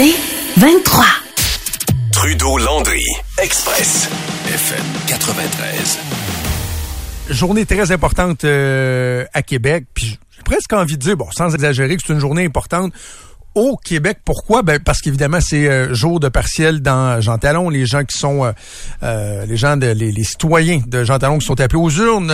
[0.00, 0.14] C'est
[0.60, 1.04] 23.
[2.12, 3.02] Trudeau-Landry,
[3.42, 4.08] Express,
[4.46, 5.98] FM 93.
[7.30, 11.96] Journée très importante euh, à Québec, puis j'ai presque envie de dire, bon, sans exagérer,
[11.96, 12.92] que c'est une journée importante
[13.58, 14.18] au Québec.
[14.24, 14.62] Pourquoi?
[14.62, 17.70] Ben, parce qu'évidemment, c'est euh, jour de partiel dans Jean Talon.
[17.70, 18.52] Les gens qui sont, euh,
[19.02, 22.32] euh, les gens, de, les, les, citoyens de Jean Talon qui sont appelés aux urnes.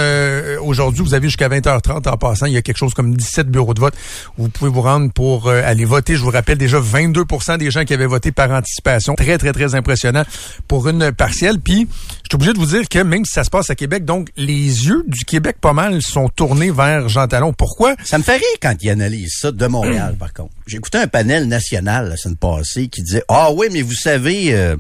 [0.63, 2.45] Aujourd'hui, vous avez jusqu'à 20h30 en passant.
[2.45, 3.95] Il y a quelque chose comme 17 bureaux de vote
[4.37, 6.15] où vous pouvez vous rendre pour aller voter.
[6.15, 9.15] Je vous rappelle déjà 22% des gens qui avaient voté par anticipation.
[9.15, 10.25] Très, très, très impressionnant
[10.69, 11.59] pour une partielle.
[11.59, 11.89] Puis,
[12.25, 14.31] je suis obligé de vous dire que même si ça se passe à Québec, donc
[14.39, 14.55] les
[14.87, 17.53] yeux du Québec pas mal sont tournés vers Jean Talon.
[17.53, 17.97] Pourquoi?
[18.03, 20.55] Ça me fait rire quand il analyse ça de Montréal, par contre.
[20.67, 24.55] J'ai écouté un panel national la semaine passée qui disait Ah oui, mais vous savez,
[24.55, 24.75] euh,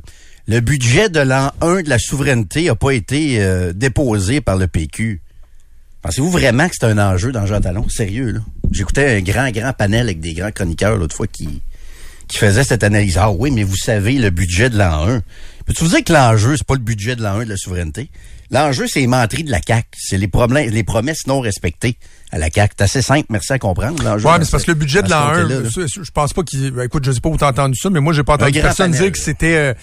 [0.48, 4.66] le budget de l'an 1 de la souveraineté n'a pas été euh, déposé par le
[4.66, 5.20] PQ.
[6.00, 7.86] Pensez-vous vraiment que c'est un enjeu dans Jean Talon?
[7.90, 8.40] Sérieux, là.
[8.72, 11.60] J'écoutais un grand, grand panel avec des grands chroniqueurs l'autre fois qui,
[12.26, 13.18] qui faisaient cette analyse.
[13.18, 15.22] Ah oui, mais vous savez, le budget de l'an 1.
[15.66, 18.10] Peux-tu vous dire que l'enjeu, c'est pas le budget de l'an 1 de la souveraineté?
[18.50, 19.88] L'enjeu, c'est les menteries de la CAQ.
[19.98, 21.96] C'est les problèmes, les promesses non respectées
[22.30, 22.74] à la CAQ.
[22.76, 24.02] C'est assez simple, merci à comprendre.
[24.02, 26.72] Ouais, mais c'est parce que le budget de l'an 1, je pense pas qu'il...
[26.84, 29.10] Écoute, je sais pas où t'as entendu ça, mais moi, j'ai pas entendu personne dire
[29.10, 29.56] que c'était...
[29.56, 29.74] Euh,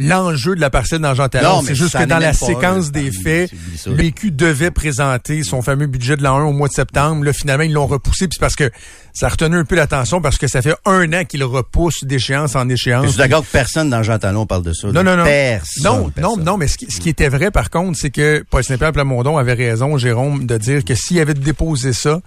[0.00, 1.62] l'enjeu de la parcelle dans Jean Talon.
[1.64, 3.50] C'est juste que dans la séquence des faits,
[3.86, 7.24] le PQ devait présenter son fameux budget de l'an 1 au mois de septembre.
[7.24, 8.26] Là, finalement, ils l'ont repoussé.
[8.26, 8.70] Puis parce que
[9.12, 12.56] ça a retenu un peu l'attention parce que ça fait un an qu'ils repoussent d'échéance
[12.56, 13.04] en échéance.
[13.04, 14.88] Je suis d'accord que personne dans Jean Talon parle de ça.
[14.88, 15.24] Non, non, non.
[15.24, 18.42] Personne, non, non, non, mais ce qui, ce qui, était vrai, par contre, c'est que
[18.48, 22.20] Paul Saint-Pierre Plamondon avait raison, Jérôme, de dire que s'il avait déposé ça,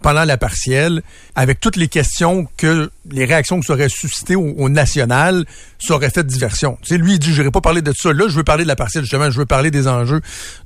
[0.00, 1.02] pendant la partielle,
[1.34, 5.44] avec toutes les questions que les réactions que ça aurait suscité au, national,
[5.78, 6.78] ça aurait fait diversion.
[6.82, 8.12] Tu sais, lui, il dit, je pas parler de ça.
[8.12, 10.20] Là, je veux parler de la partielle, justement, je veux parler des enjeux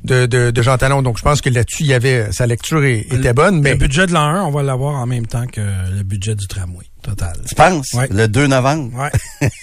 [0.04, 1.02] de, de, de Jean Talon.
[1.02, 3.60] Donc, je pense que là-dessus, il y avait, sa lecture était bonne.
[3.60, 3.72] Mais...
[3.72, 6.46] Le budget de l'an 1, on va l'avoir en même temps que le budget du
[6.46, 7.34] tramway total.
[7.48, 7.96] Tu penses?
[8.10, 8.90] Le 2 novembre?
[8.96, 9.10] Ouais.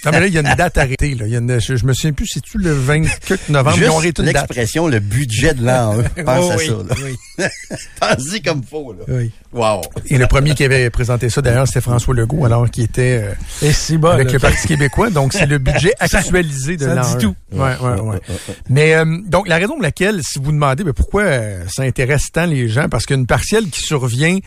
[0.04, 1.14] non, mais là, il y a une date arrêtée.
[1.14, 1.26] Là.
[1.26, 3.76] Il y a une, je, je me souviens plus, c'est-tu le 24 novembre?
[3.76, 5.96] Juste ils ont arrêté l'expression, le budget de l'an.
[6.24, 6.72] Pense oh, à oui, ça.
[6.72, 6.94] Là.
[7.04, 7.46] Oui.
[8.00, 8.92] Pense-y comme faux.
[8.92, 9.04] Là.
[9.08, 9.30] Oui.
[9.52, 9.80] Wow.
[10.06, 13.66] Et le premier qui avait présenté ça, d'ailleurs, c'était François Legault, alors qui était euh,
[13.66, 15.10] Et si bas, avec là, le Parti québécois.
[15.10, 17.18] Donc, c'est le budget actualisé de ça l'an dit 1.
[17.18, 17.34] tout.
[17.52, 18.20] Ouais, ouais, ouais.
[18.68, 22.30] Mais euh, donc, la raison pour laquelle, si vous demandez ben, pourquoi euh, ça intéresse
[22.32, 24.38] tant les gens, parce qu'une partielle qui survient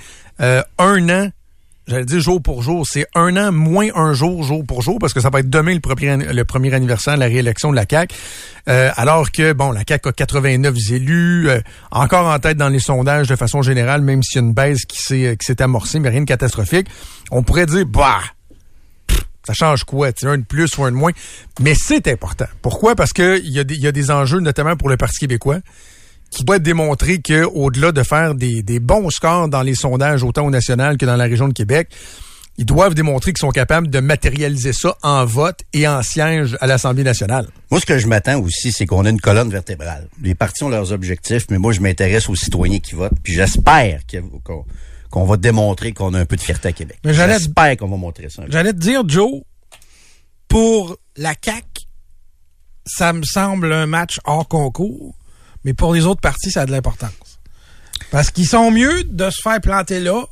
[0.42, 1.30] euh, un an
[1.88, 5.14] j'allais dire jour pour jour, c'est un an moins un jour, jour pour jour, parce
[5.14, 7.86] que ça va être demain le premier, le premier anniversaire de la réélection de la
[7.90, 8.16] CAQ.
[8.70, 11.60] Euh, alors que, bon, la CAQ a 89 élus, euh,
[11.92, 14.86] encore en tête dans les sondages de façon générale, même s'il y a une baisse
[14.86, 16.88] qui s'est amorcée, mais rien de catastrophique.
[17.32, 18.22] On pourrait dire, bah,
[19.46, 21.12] ça change quoi, un de plus ou un de moins.
[21.60, 22.46] Mais c'est important.
[22.62, 22.96] Pourquoi?
[22.96, 25.60] Parce que il y, y a des enjeux, notamment pour le Parti québécois,
[26.34, 30.46] qui doit démontrer que au-delà de faire des, des bons scores dans les sondages autant
[30.46, 31.90] au national que dans la région de Québec,
[32.58, 36.68] ils doivent démontrer qu'ils sont capables de matérialiser ça en vote et en siège à
[36.68, 37.48] l'Assemblée nationale.
[37.72, 40.08] Moi, ce que je m'attends aussi, c'est qu'on a une colonne vertébrale.
[40.22, 43.14] Les partis ont leurs objectifs, mais moi, je m'intéresse aux citoyens qui votent.
[43.24, 44.02] Puis j'espère
[45.14, 46.98] qu'on va démontrer qu'on a un peu de fierté à Québec.
[47.04, 48.44] J'espère qu'on va montrer ça.
[48.50, 49.42] J'allais te dire, Joe,
[50.48, 51.66] pour la CAC,
[52.86, 55.16] ça me semble un match hors concours,
[55.66, 57.12] mais pour les autres partis, ça a de l'importance.
[58.12, 60.24] Parce qu'ils sont mieux de se faire planter là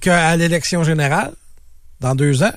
[0.00, 1.32] qu'à l'élection générale,
[2.00, 2.52] dans deux ans.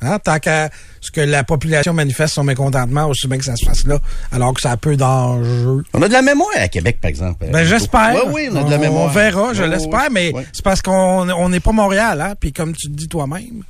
[0.00, 0.70] Hein, tant qu'à
[1.00, 4.00] ce que la population manifeste son mécontentement, aussi bien que ça se fasse là,
[4.32, 5.82] alors que ça a peu d'enjeux.
[5.94, 7.46] On a de la mémoire à Québec, par exemple.
[7.50, 8.14] Ben, j'espère.
[8.26, 9.04] Oui, oui, on a de la mémoire.
[9.04, 10.42] On verra, je l'espère, mais oui.
[10.52, 12.34] c'est parce qu'on on n'est pas Montréal, hein.
[12.38, 13.62] Puis comme tu te dis toi-même,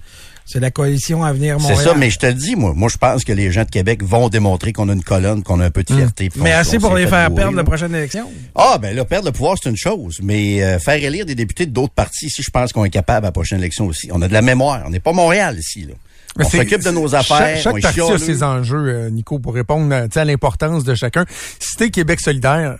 [0.47, 1.85] c'est la coalition Avenir C'est Montréal.
[1.85, 2.73] ça, mais je te le dis, moi.
[2.75, 5.61] Moi, je pense que les gens de Québec vont démontrer qu'on a une colonne, qu'on
[5.61, 6.29] a un peu de fierté.
[6.31, 7.63] puis Mais assez pour les faire bourrer, perdre là.
[7.63, 8.31] la prochaine élection.
[8.55, 10.19] Ah, ben là, perdre le pouvoir, c'est une chose.
[10.23, 13.29] Mais euh, faire élire des députés d'autres partis, ici, je pense qu'on est capable à
[13.29, 14.11] la prochaine élection aussi.
[14.13, 14.83] On a de la mémoire.
[14.87, 15.95] On n'est pas Montréal ici, là.
[16.37, 17.57] Mais On c'est- s'occupe de nos chaque- affaires.
[17.61, 18.19] Chaque, on est parti a chialeux.
[18.19, 21.25] ses enjeux, euh, Nico, pour répondre euh, à l'importance de chacun.
[21.61, 22.77] Si t'es Québec solidaire,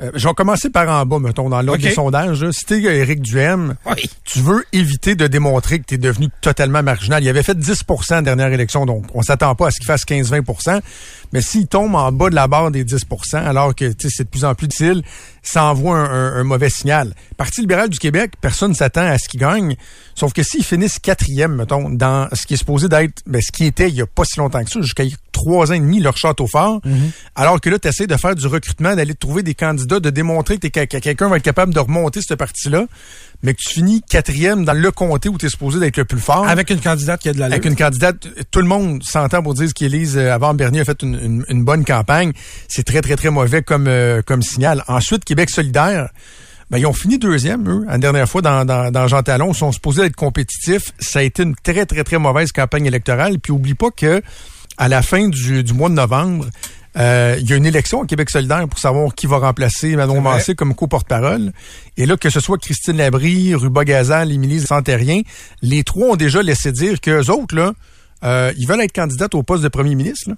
[0.00, 1.88] euh, je vais commencer par en bas, mettons, dans l'ordre Ok.
[1.88, 2.42] des sondages.
[2.42, 2.50] là.
[2.52, 4.10] Si t'es Éric Duhem, Oui.
[4.24, 7.22] tu veux éviter de démontrer que tu es devenu totalement marginal.
[7.22, 9.86] Il avait fait 10 à la dernière élection, donc on s'attend pas à ce qu'il
[9.86, 10.80] fasse 15-20%
[11.32, 14.44] Mais s'il tombe en bas de la barre des 10% alors que c'est de plus
[14.44, 15.02] en plus difficile,
[15.42, 17.14] ça envoie un, un- un mauvais signal.
[17.36, 19.76] Parti libéral du Québec, personne s'attend à ce qu'il gagne.
[20.14, 23.64] Sauf que s'ils finissent quatrième, mettons, dans ce qui est supposé d'être, ben, ce qui
[23.64, 26.16] était il y a pas si longtemps que ça, jusqu'à trois ans et demi, leur
[26.16, 26.80] château fort,
[27.34, 30.58] alors que là, tu essaies de faire du recrutement, d'aller trouver des candidats, de démontrer
[30.58, 32.84] que quelqu'un va être capable de remonter ce parti-là,
[33.42, 36.20] mais que tu finis quatrième dans le comté où tu es supposé d'être le plus
[36.20, 36.46] fort.
[36.46, 39.54] Avec une candidate qui a de la Avec une candidate, tout le monde s'entend pour
[39.54, 42.32] dire qu'Élise euh, avant Bernier a fait une, une- une bonne campagne.
[42.68, 44.84] C'est très, très, très mauvais comme, euh, comme signal.
[44.88, 46.08] Ensuite, Québec solidaire.
[46.70, 49.52] Ben, ils ont fini deuxième, eux, la dernière fois dans, dans, dans Jean Talon.
[49.52, 50.92] Ils sont supposés être compétitifs.
[50.98, 53.38] Ça a été une très, très, très mauvaise campagne électorale.
[53.40, 54.22] Puis oublie pas que
[54.78, 56.46] à la fin du, du mois de novembre,
[56.96, 60.20] euh, il y a une élection au Québec solidaire pour savoir qui va remplacer Manon
[60.20, 61.52] Massé comme co-porte-parole.
[61.96, 65.22] Et là, que ce soit Christine Labrie, Ruba Gazal, Émilie Santérien,
[65.62, 67.72] les trois ont déjà laissé dire qu'eux autres, là,
[68.24, 70.30] euh, ils veulent être candidates au poste de premier ministre.
[70.30, 70.36] Là.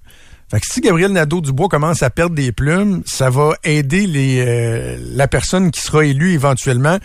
[0.51, 4.99] Fait que si Gabriel Nadeau-Dubois commence à perdre des plumes, ça va aider les, euh,
[5.15, 6.99] la personne qui sera élue éventuellement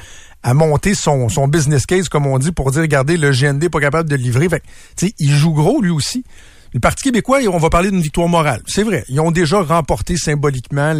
[0.43, 3.69] à monter son, son business case, comme on dit, pour dire, regardez, le GND n'est
[3.69, 4.47] pas capable de livrer.
[4.49, 6.23] Fait que, il joue gros, lui aussi.
[6.73, 8.61] Le Parti québécois, on va parler d'une victoire morale.
[8.67, 9.03] C'est vrai.
[9.09, 10.93] Ils ont déjà remporté symboliquement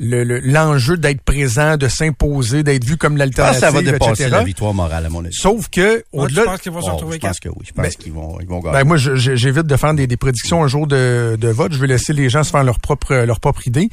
[0.00, 5.06] l'enjeu d'être présent, de s'imposer, d'être vu comme l'alternative, ça va dépasser la victoire morale,
[5.06, 5.34] à mon avis.
[5.34, 6.42] Sauf que, au-delà...
[6.42, 7.64] Je pense qu'ils vont se oh, retrouver Je pense que oui.
[7.66, 8.84] Je pense Ben, qu'ils vont, ils vont Ben, gagner.
[8.84, 11.72] moi, je- je- j'évite de faire des, des prédictions un jour de, de vote.
[11.72, 13.88] Je vais laisser les gens se faire leur propre, leur propre idée.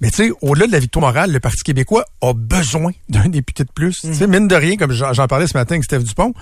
[0.00, 3.64] Mais tu sais, au-delà de la victoire morale, le Parti québécois a besoin d'un député
[3.64, 4.00] de plus.
[4.00, 6.34] Tu sais, mine de rien, comme j'en j'en parlais ce matin avec Steph Dupont,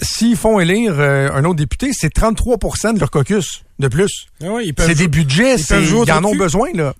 [0.00, 4.26] s'ils font élire euh, un autre député, c'est 33% de leur caucus de plus.
[4.42, 6.94] Ah oui, ils peuvent C'est des budgets, ils ils en ont besoin, là.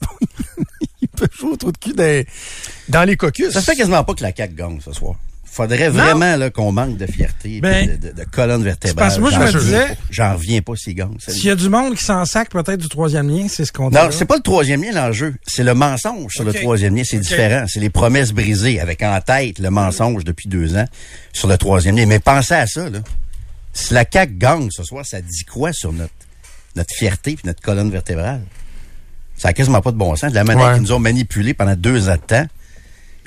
[1.03, 2.25] ils peuvent jouer au trou de cul dans,
[2.89, 3.53] dans les caucus.
[3.53, 5.17] Ça se fait quasiment pas que la CAQ gagne ce soir.
[5.59, 8.95] Faudrait vraiment là, qu'on manque de fierté, Ben, de, de, de colonne vertébrale.
[9.05, 9.95] parce que moi, je J'en me reviens disais- pas.
[10.11, 11.19] J'en reviens pas gagnent.
[11.19, 11.41] sérieux.
[11.41, 13.91] S'il y a du monde qui s'en sac peut-être du troisième lien, c'est ce qu'on
[13.91, 13.97] dit.
[13.97, 15.35] Non, c'est pas le troisième lien l'enjeu.
[15.45, 17.03] C'est le mensonge sur le troisième lien.
[17.05, 17.65] C'est différent.
[17.67, 20.87] C'est les promesses brisées avec en tête le mensonge depuis deux ans
[21.33, 22.07] sur le troisième lien.
[22.07, 23.01] Mais pensez à ça, là.
[23.73, 26.15] Si la CAQ gagne ce soir, ça dit quoi sur notre,
[26.77, 28.43] notre fierté puis notre colonne vertébrale?
[29.37, 30.31] Ça a quasiment pas de bon sens.
[30.31, 30.73] De la manière Ouais.
[30.75, 32.47] qu'ils nous ont manipulés pendant deux ans de temps.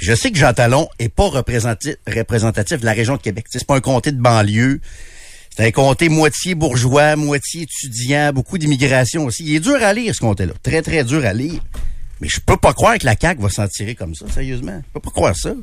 [0.01, 3.45] Puis je sais que Jean Talon est pas représentatif, représentatif de la région de Québec.
[3.47, 4.81] C'est pas un comté de banlieue.
[5.55, 9.43] C'est un comté moitié bourgeois, moitié étudiant, beaucoup d'immigration aussi.
[9.45, 10.53] Il est dur à lire, ce comté-là.
[10.63, 11.61] Très, très dur à lire.
[12.19, 14.81] Mais je peux pas croire que la CAQ va s'en tirer comme ça, sérieusement.
[14.87, 15.53] Je peux pas croire ça.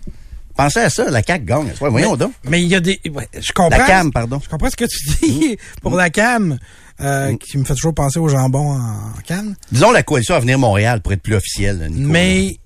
[0.56, 1.72] Pensez à ça, la CAQ gagne.
[1.80, 2.30] Ouais, voyons donc.
[2.44, 3.00] Mais il y a des.
[3.12, 3.76] ouais, je comprends.
[3.76, 4.40] La CAM, pardon.
[4.40, 6.60] Je comprends ce que tu dis pour la cam,
[7.00, 9.56] euh, qui me fait toujours penser au jambon en canne.
[9.72, 12.08] Disons la coalition à venir Montréal pour être plus officielle, Nico.
[12.08, 12.56] Mais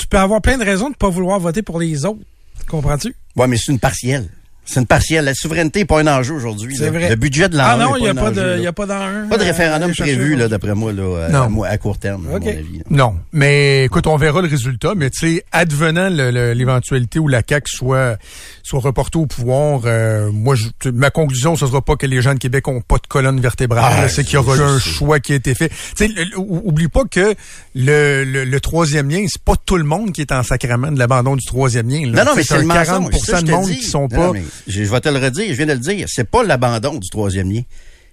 [0.00, 2.20] tu peux avoir plein de raisons de pas vouloir voter pour les autres.
[2.68, 3.14] Comprends-tu?
[3.36, 4.28] Ouais, mais c'est une partielle.
[4.72, 5.24] C'est une partielle.
[5.24, 6.76] La souveraineté n'est pas un enjeu aujourd'hui.
[6.76, 7.08] C'est vrai.
[7.08, 8.56] Le budget de l'an Ah 1 non, il n'y a, pas enjeu, de, là.
[8.56, 11.62] il y a pas de référendum prévu, là, d'après moi, là, Non.
[11.64, 12.44] à, à court terme, à OK.
[12.44, 12.78] mon avis.
[12.78, 12.84] là.
[12.90, 14.92] Non, mais écoute, on verra le résultat.
[14.96, 18.16] Mais tu sais, advenant l'éventualité où la CAQ soit
[18.62, 22.34] soit reportée au pouvoir, euh, moi, je- ma conclusion, ce sera pas que les gens
[22.34, 23.92] de Québec ont pas de colonne vertébrale.
[24.04, 25.70] Ah, c'est qu'il y aura un choix qui a été fait.
[25.96, 27.34] Tu sais, oublie pas que
[27.74, 30.98] le, le, le troisième lien, c'est pas tout le monde qui est en sacrament de
[30.98, 32.02] l'abandon du troisième lien.
[32.12, 32.22] là.
[32.24, 33.10] Non, non, mais c'est le un mensonge.
[33.10, 34.32] 40 Ça, je de monde qui sont pas.
[34.66, 36.06] Je, je vais te le redire, je viens de le dire.
[36.08, 37.62] C'est pas l'abandon du troisième lien.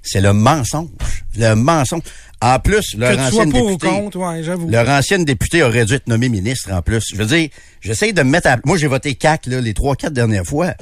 [0.04, 0.90] C'est le mensonge.
[1.38, 2.02] Le mensonge.
[2.42, 4.70] En plus, leur ancienne pour ou députée, contre, ouais, j'avoue.
[4.70, 7.04] leur ancienne députée aurait dû être nommée ministre en plus.
[7.12, 7.50] Je veux dire,
[7.82, 8.58] j'essaye de me mettre à...
[8.64, 10.74] Moi, j'ai voté CAC là, les trois, quatre dernières fois.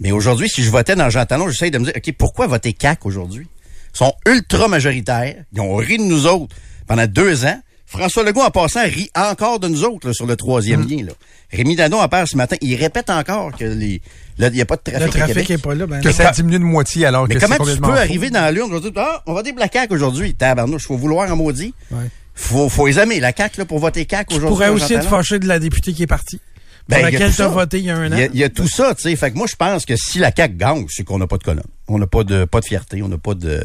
[0.00, 2.72] Mais aujourd'hui, si je votais dans Jean Talon, j'essaye de me dire, OK, pourquoi voter
[2.72, 3.46] CAC aujourd'hui?
[3.94, 5.36] Ils sont ultra majoritaires.
[5.52, 6.54] Ils ont ri de nous autres
[6.86, 7.60] pendant deux ans.
[7.86, 10.88] François Legault, en passant, rit encore de nous autres là, sur le troisième Mm.
[10.88, 11.04] lien.
[11.06, 11.12] Là.
[11.52, 14.00] Rémi Dano, en parle ce matin, il répète encore que les
[14.38, 15.50] il n'y a pas de trafic, Le trafic Québec.
[15.52, 15.86] est pas là.
[15.86, 18.52] Ben, Que ça a diminué de moitié alors Mais que comment tu peux arriver dans
[18.52, 20.34] l'urne aujourd'hui, ah, on va dire la CAQ aujourd'hui.
[20.34, 21.72] Tabarnouche, faut vouloir en maudit.
[21.92, 21.98] Ouais.
[22.34, 24.48] Faut, faut les aimer, la CAQ, là, pour voter CAQ Tu aujourd'hui.
[24.54, 25.08] pourrais dans aussi Talon.
[25.08, 26.38] fâché de la députée qui est partie.
[26.88, 27.50] Ben, pour il y a laquelle tout tu as ça.
[27.50, 28.16] voté il y a un an.
[28.16, 29.16] Il y a, il y a tout ça, tu sais.
[29.16, 31.42] Fait que moi, je pense que si la CAQ gagne, c'est qu'on n'a pas de
[31.42, 31.64] colonne.
[31.88, 33.62] On n'a pas de, pas de fierté, on n'a pas de,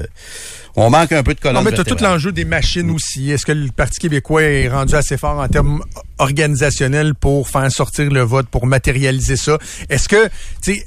[0.75, 1.55] on manque un peu de colonne.
[1.55, 2.13] Non, mais t'as tout vertébrale.
[2.13, 3.31] l'enjeu des machines aussi.
[3.31, 5.83] Est-ce que le Parti québécois est rendu assez fort en termes
[6.19, 9.57] organisationnels pour faire sortir le vote, pour matérialiser ça?
[9.89, 10.29] Est-ce que,
[10.61, 10.85] tu sais,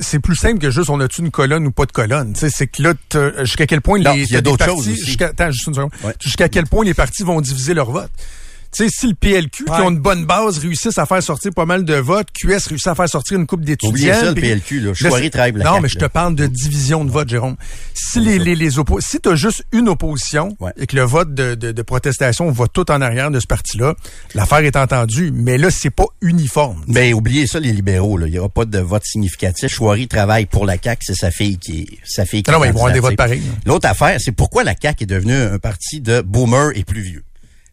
[0.00, 2.32] c'est plus simple que juste on a-tu une colonne ou pas de colonne?
[2.32, 2.94] Tu sais, c'est que là,
[3.44, 4.88] jusqu'à quel point Non, les, il y a d'autres choses.
[4.88, 6.14] Ouais.
[6.20, 8.10] Jusqu'à quel point les partis vont diviser leur vote?
[8.70, 11.64] Tu sais, si le PLQ, qui ont une bonne base, réussissent à faire sortir pas
[11.64, 13.90] mal de votes, QS réussit à faire sortir une coupe d'étudiants.
[13.90, 14.92] Oubliez ça, le PLQ, là.
[14.94, 17.56] C'est- travaille Non, mais je te parle de division de vote, Jérôme.
[17.94, 20.72] Si les, les, les oppo- si t'as juste une opposition Ouais.
[20.76, 23.94] et que le vote de, de, de protestation va tout en arrière de ce parti-là,
[24.34, 25.30] l'affaire est entendue.
[25.32, 26.84] Mais là, c'est pas uniforme.
[26.88, 28.26] Ben, oubliez ça, les libéraux, là.
[28.26, 29.72] Il n'y aura pas de vote significatif.
[29.72, 32.60] Chouari travaille pour la CAQ, c'est sa fille qui est, sa fille qui Non, est
[32.60, 33.52] mais ils vont avoir des votes pareils, là.
[33.66, 37.24] L'autre affaire, c'est pourquoi la CAQ est devenue un parti de boomers et plus vieux?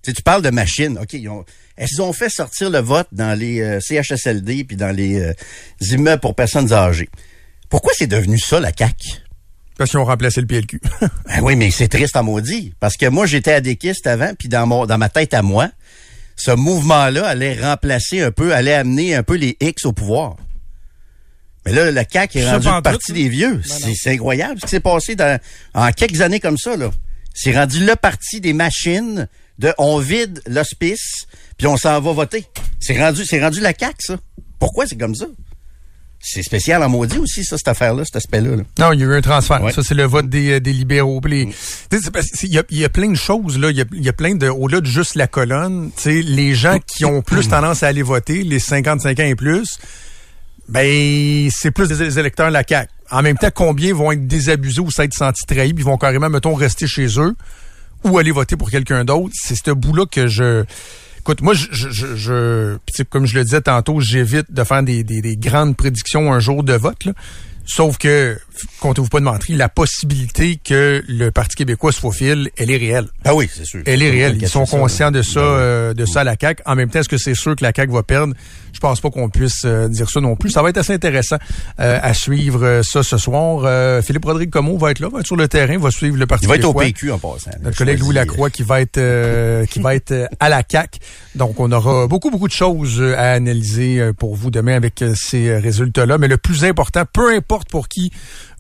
[0.05, 0.99] Tu sais, tu parles de machines.
[1.01, 1.43] OK, ils ont,
[1.79, 5.33] est-ce qu'ils ont fait sortir le vote dans les euh, CHSLD puis dans les euh,
[5.81, 7.09] immeubles pour personnes âgées?
[7.69, 9.23] Pourquoi c'est devenu ça, la CAQ?
[9.79, 10.79] Parce qu'ils ont remplacé le PLQ.
[11.25, 12.75] Ben oui, mais c'est triste en maudit.
[12.79, 15.71] Parce que moi, j'étais adéquiste avant, puis dans mon dans ma tête à moi,
[16.35, 20.35] ce mouvement-là allait remplacer un peu, allait amener un peu les X au pouvoir.
[21.65, 23.59] Mais là, le CAQ est Je sais rendu pas en le parti tout, des vieux.
[23.65, 25.39] C'est c'est incroyable ce qui s'est passé dans,
[25.73, 26.77] en quelques années comme ça.
[26.77, 26.91] là.
[27.33, 29.27] C'est rendu le parti des machines
[29.59, 31.25] de on vide l'hospice,
[31.57, 32.45] puis on s'en va voter.
[32.79, 34.17] C'est rendu, c'est rendu la CAQ, ça.
[34.59, 35.25] Pourquoi c'est comme ça?
[36.27, 38.55] C'est spécial en maudit aussi, ça, cette affaire-là, cet aspect-là.
[38.55, 38.63] là.
[38.79, 39.61] Non, il y a eu un transfert.
[39.61, 39.71] Ouais.
[39.71, 41.21] Ça, c'est le vote des, euh, des libéraux.
[41.21, 41.21] Mm.
[41.21, 43.69] qu'il y il y a plein de choses, là.
[43.69, 46.79] Il y a, il y a plein de, au-delà de juste la colonne, les gens
[46.79, 49.77] qui ont plus tendance à aller voter, les 55 ans et plus,
[50.67, 52.89] ben, c'est plus des, des électeurs de la CAQ.
[53.11, 56.55] En même temps, combien vont être désabusés ou s'être sentis trahis, puis vont carrément, mettons,
[56.55, 57.35] rester chez eux?
[58.05, 59.33] Ou aller voter pour quelqu'un d'autre.
[59.33, 60.63] C'est ce bout-là que je...
[61.19, 65.75] Écoute, moi, je, je, je, comme je le disais tantôt, j'évite de faire des grandes
[65.75, 67.05] prédictions un jour de vote.
[67.05, 67.13] Là.
[67.65, 68.37] Sauf que,
[68.79, 73.07] comptez-vous pas de mentir, la possibilité que le Parti québécois se faufile, elle est réelle.
[73.23, 73.81] Ah oui, c'est sûr.
[73.85, 74.37] Elle est réelle.
[74.41, 76.63] Ils sont conscients de ça, euh, de ça à la CAQ.
[76.65, 78.33] En même temps, est-ce que c'est sûr que la CAQ va perdre?
[78.73, 80.49] Je pense pas qu'on puisse euh, dire ça non plus.
[80.49, 81.37] Ça va être assez intéressant
[81.79, 83.61] euh, à suivre euh, ça ce soir.
[83.63, 86.27] Euh, Philippe Rodrigue Comeau va être là, va être sur le terrain, va suivre le
[86.27, 86.85] Parti Il va être au québécois.
[86.85, 87.51] PQ en passant.
[87.63, 90.99] Notre collègue Louis Lacroix qui va être euh, qui va être à la CAC.
[91.35, 96.17] Donc on aura beaucoup beaucoup de choses à analyser pour vous demain avec ces résultats-là.
[96.17, 98.11] Mais le plus important, peu importe pour qui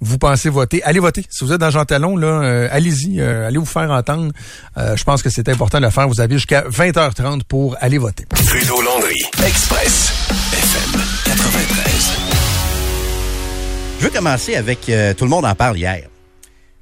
[0.01, 1.25] vous pensez voter, allez voter.
[1.29, 4.31] Si vous êtes dans Jean Talon, là, euh, allez-y, euh, allez vous faire entendre.
[4.77, 6.07] Euh, je pense que c'est important de le faire.
[6.07, 8.25] Vous avez jusqu'à 20h30 pour aller voter.
[8.29, 10.13] Trudeau Landry, Express,
[10.53, 12.11] FM 93.
[13.99, 16.03] Je veux commencer avec euh, tout le monde en parle hier.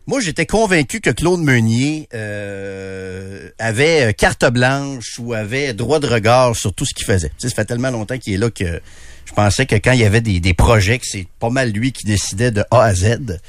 [0.05, 6.07] Moi, j'étais convaincu que Claude Meunier euh, avait euh, carte blanche ou avait droit de
[6.07, 7.29] regard sur tout ce qu'il faisait.
[7.29, 8.81] Tu sais, ça fait tellement longtemps qu'il est là que
[9.25, 11.93] je pensais que quand il y avait des, des projets, que c'est pas mal lui
[11.93, 13.39] qui décidait de A à Z.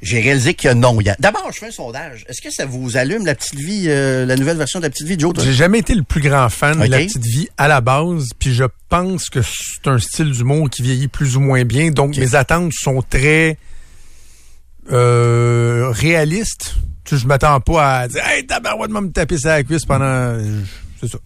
[0.00, 0.96] J'ai réalisé que non.
[1.00, 2.24] A- D'abord, je fais un sondage.
[2.28, 5.08] Est-ce que ça vous allume la petite vie, euh, la nouvelle version de la petite
[5.08, 5.32] vie de Joe?
[5.42, 8.54] J'ai jamais été le plus grand fan de la petite vie à la base, puis
[8.54, 11.90] je pense que c'est un style d'humour qui vieillit plus ou moins bien.
[11.90, 13.58] Donc mes attentes sont très
[14.90, 16.74] euh, réalistes.
[17.04, 19.64] Tu sais, je m'attends pas à dire Hey tabarouette de me taper ça à la
[19.64, 20.38] cuisse pendant.
[21.00, 21.18] C'est ça.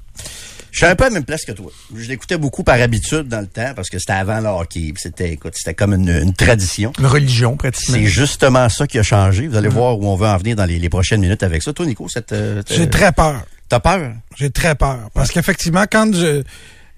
[0.71, 1.71] Je suis un peu à la même place que toi.
[1.95, 4.95] Je l'écoutais beaucoup par habitude dans le temps parce que c'était avant le hockey.
[4.97, 6.92] C'était, écoute, c'était comme une, une tradition.
[6.99, 7.97] Une religion, pratiquement.
[7.97, 9.49] C'est justement ça qui a changé.
[9.49, 11.75] Vous allez voir où on va en venir dans les, les prochaines minutes avec ça.
[11.75, 13.42] Toi, Nico, cette, euh, J'ai très peur.
[13.69, 14.12] t'as peur?
[14.37, 15.11] J'ai très peur.
[15.12, 16.42] Parce qu'effectivement, quand je...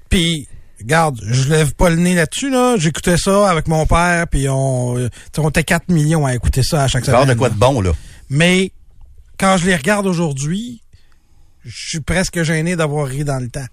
[0.09, 0.47] Puis,
[0.81, 2.77] regarde, je lève pas le nez là-dessus, là.
[2.79, 4.97] J'écoutais ça avec mon père, puis on...
[4.99, 7.29] euh, on était 4 millions à écouter ça à chaque semaine.
[7.29, 7.93] de quoi de bon, là?
[8.31, 8.73] Mais,
[9.39, 10.83] quand je les regarde aujourd'hui,
[11.65, 13.67] je suis presque gêné d'avoir ri dans le temps.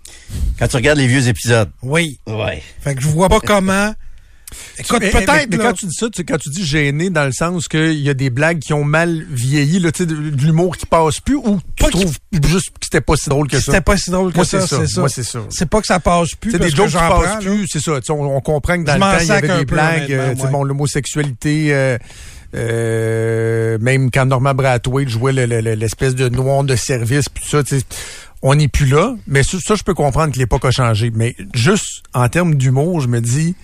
[0.58, 1.70] Quand tu regardes les vieux épisodes.
[1.82, 2.20] Oui.
[2.28, 2.64] Ouais.
[2.82, 3.94] Fait que je vois pas comment...
[4.78, 7.32] Écoute, peut-être, Mais, quand tu dis ça, tu sais, quand tu dis gêné dans le
[7.32, 10.86] sens qu'il y a des blagues qui ont mal vieilli, là, de, de l'humour qui
[10.86, 13.72] passe plus, ou tu Pas trouves juste que c'était pas si drôle que ça?
[13.72, 15.00] c'était pas si drôle que Moi, ça, c'est ça.
[15.02, 15.40] Moi, c'est ça.
[15.50, 17.94] C'est pas que ça passe plus C'est des jokes qui passent plus, c'est ça.
[18.10, 20.36] On, on comprend que dans Je le temps, il y avait des peu, blagues, euh,
[20.36, 20.50] ouais.
[20.52, 21.98] bon, l'homosexualité, euh,
[22.56, 27.44] euh, même quand Norman Brathwaite jouait le- le- le- l'espèce de noir de service, puis
[27.44, 27.86] tout ça, tu sais,
[28.42, 29.16] on n'est plus là.
[29.28, 31.12] Mais ça, ça, je peux comprendre que l'époque a changé.
[31.14, 33.56] Mais juste en termes d'humour, je me dis,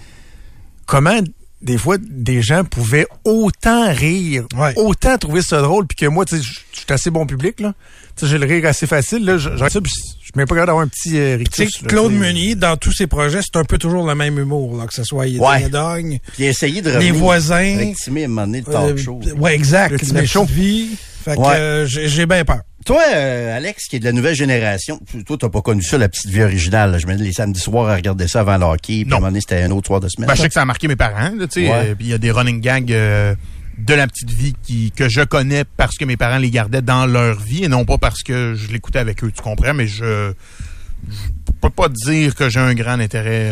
[0.88, 1.20] comment
[1.62, 4.74] des fois des gens pouvaient autant rire, Ouais.
[4.76, 7.74] autant trouver ça drôle, puis que moi, tu sais, je suis assez bon public, là.
[8.16, 9.38] Tu sais, j'ai le rire assez facile, là.
[9.38, 11.82] Je, suis même pas capable d'avoir un petit euh, rictus.
[11.82, 12.12] là, Claude.
[12.14, 15.04] Meunier, dans tous ses projets, c'est un peu toujours le même humour, là, que ce
[15.04, 15.70] soit Ouais.
[15.70, 17.76] Dogne, Puis essayer de Les voisins.
[17.76, 19.20] Avec Timmy, à un moment donné, le talk euh, show.
[19.38, 20.02] ouais, exact.
[20.14, 20.46] Le Le Show.
[20.46, 20.90] vie.
[21.26, 21.56] Fait que Ouais.
[21.56, 22.62] euh, j'ai j'ai bien peur.
[22.88, 25.98] Toi, euh, Alex, qui est de la nouvelle génération, tu- toi, t'as pas connu ça,
[25.98, 26.92] la petite vie originale.
[26.94, 26.98] là.
[26.98, 29.20] Je me dis les samedis soirs à regarder ça avant le hockey, puis à un
[29.20, 30.28] moment donné, c'était un autre soir de semaine.
[30.30, 31.70] Ben, je sais que ça a marqué mes parents, là, tu sais.
[31.70, 31.90] Ouais.
[31.90, 33.36] euh, Puis il y a des running gags euh,
[33.78, 37.06] de la petite vie qui que je connais parce que mes parents les gardaient dans
[37.06, 39.74] leur vie et non pas parce que je l'écoutais avec eux, tu comprends?
[39.74, 40.32] Mais je,
[41.10, 43.52] je peux pas dire que j'ai un grand intérêt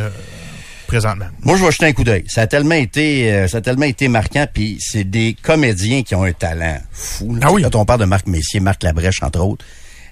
[1.00, 1.26] présentement.
[1.44, 2.24] Moi, je vais jeter un coup d'œil.
[2.28, 6.16] Ça a tellement été, euh, ça a tellement été marquant, puis c'est des comédiens qui
[6.16, 7.34] ont un talent fou.
[7.36, 7.42] là.
[7.44, 7.62] Ah oui.
[7.64, 9.66] Quand on parle de Marc Messier, Marc Labrèche, entre autres.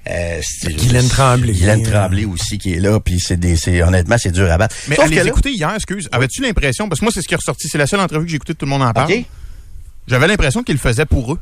[0.10, 1.54] Euh, Guylaine Tremblay.
[1.54, 4.76] Guylaine Tremblay aussi qui est là, puis c'est des, c'est honnêtement c'est dur à battre.
[4.90, 7.28] Mais Sauf à les là- écouter hier, excuse, avais-tu l'impression, parce que moi c'est ce
[7.30, 9.14] qui est ressorti, c'est la seule entrevue que j'ai écoutée, tout le monde en parle.
[10.08, 11.40] J'avais l'impression qu'ils le faisaient pour eux.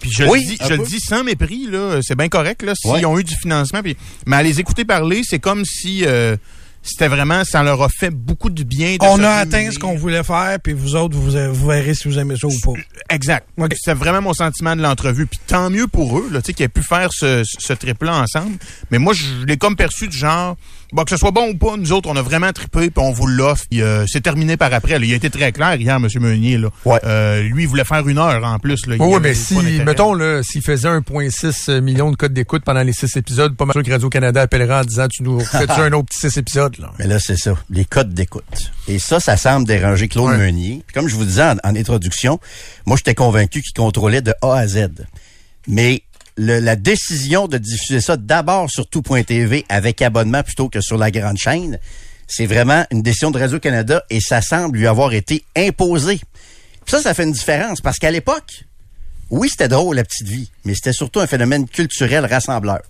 [0.00, 2.74] Puis je Oui, le dis, je le dis sans mépris, là, c'est bien correct, là,
[2.74, 3.04] s'ils Ouais.
[3.06, 3.80] ont eu du financement.
[3.82, 6.36] Puis, mais à les écouter parler, c'est comme si euh,
[6.82, 8.94] c'était vraiment, ça leur a fait beaucoup de bien.
[8.94, 12.08] de On a atteint ce qu'on voulait faire, puis vous autres, vous, vous verrez si
[12.08, 12.80] vous aimez ça ou pas.
[13.08, 13.46] Exact.
[13.56, 13.72] Ok.
[13.78, 15.26] C'est vraiment mon sentiment de l'entrevue.
[15.26, 18.16] Puis tant mieux pour eux, là, tu sais, qu'ils aient pu faire ce, ce trip-là
[18.16, 18.56] ensemble.
[18.90, 20.56] Mais moi, je l'ai comme perçu du genre,
[20.92, 23.12] bon, que ce soit bon ou pas, nous autres, on a vraiment trippé, puis on
[23.12, 23.64] vous l'offre.
[23.74, 24.98] Euh, c'est terminé par après.
[24.98, 25.04] là.
[25.04, 26.06] Il a été très clair hier, M.
[26.20, 26.58] Meunier.
[26.58, 26.68] Là.
[26.84, 27.00] Ouais.
[27.04, 28.86] Euh, lui, il voulait faire une heure en plus.
[28.86, 28.96] Là.
[28.98, 33.16] Oui, mais si, mettons, là, s'il faisait 1,6 million de codes d'écoute pendant les six
[33.16, 36.20] épisodes, pas mal sûr que Radio-Canada appellera en disant, tu nous fais-tu un autre petit
[36.30, 36.92] six épisodes, là?
[36.98, 38.72] Mais là, c'est ça, les codes d'écoute.
[38.88, 40.38] Et ça, ça semble déranger Claude Ouais.
[40.38, 40.82] Meunier.
[40.86, 42.38] Puis comme je vous disais en, en introduction,
[42.86, 44.88] moi, j'étais convaincu qu'il contrôlait de A à Z.
[45.68, 46.02] Mais
[46.36, 51.10] le- la décision de diffuser ça d'abord sur tout.tv avec abonnement plutôt que sur la
[51.10, 51.78] grande chaîne,
[52.26, 56.16] c'est vraiment une décision de Radio-Canada et ça semble lui avoir été imposé.
[56.84, 58.64] Puis ça, ça fait une différence parce qu'à l'époque,
[59.30, 62.80] oui, c'était drôle, la petite vie, mais c'était surtout un phénomène culturel rassembleur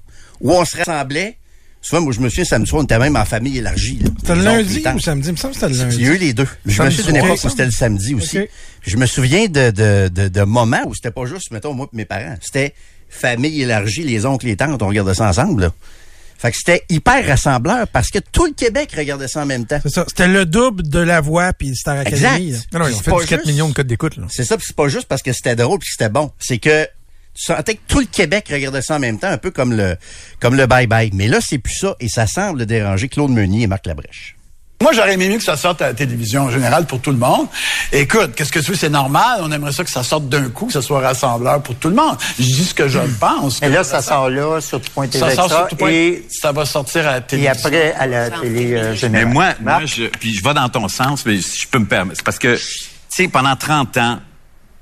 [0.41, 1.37] où on se rassemblait.
[1.85, 3.99] Souvent, moi, je me souviens, samedi soir, on était même en famille élargie.
[4.21, 5.29] C'était le lundi ou samedi?
[5.29, 6.07] Il me semble que c'était le Il y lundi.
[6.07, 6.47] a eu les deux.
[6.65, 8.39] Je me souviens d'une époque où c'était le samedi aussi.
[8.87, 11.97] Je me souviens de, de, de, de moments où c'était pas juste, mettons, moi et
[11.97, 12.37] mes parents.
[12.41, 12.73] C'était
[13.13, 15.63] famille élargie, les oncles, les tantes, on regardait ça ensemble.
[15.63, 15.73] Là.
[16.39, 19.79] Fait que c'était hyper rassembleur parce que tout le Québec regardait ça en même temps.
[19.83, 20.05] C'est ça.
[20.09, 22.49] C'était le double de la voix puis Star Academy.
[22.49, 22.73] Exact.
[22.73, 24.19] Non, non, ils ont fait pas du 4 juste- millions de codes d'écoute.
[24.29, 26.33] C'est ça, puis c'est pas juste parce que c'était drôle puis que c'était bon.
[26.41, 26.85] C'est que
[27.35, 29.97] tu sentais que tout le Québec regardait ça en même temps, un peu comme le
[30.41, 31.11] comme le bye-bye.
[31.15, 34.35] Mais là, c'est plus ça et ça semble déranger Claude Meunier et Marc Labrèche.
[34.83, 37.17] Moi, j'aurais aimé mieux que ça sorte à la télévision en général pour tout le
[37.17, 37.47] monde.
[37.93, 39.41] Écoute, qu'est-ce que tu veux, c'est normal.
[39.43, 41.95] On aimerait ça que ça sorte d'un coup, que ça soit rassembleur pour tout le
[41.95, 42.17] monde.
[42.39, 43.61] Je dis ce que je pense.
[43.63, 45.91] Mais là, ça sort là, sur tout point ça sort sur tout point.
[45.91, 47.53] et, ça va sortir à la et télévision.
[47.67, 49.29] après à la télé euh, Mais générale.
[49.29, 49.87] moi, moi Marc?
[49.87, 52.17] je, puis je vais dans ton sens, mais si je peux me permettre.
[52.19, 52.63] C'est parce que, tu
[53.09, 54.19] sais, pendant 30 ans,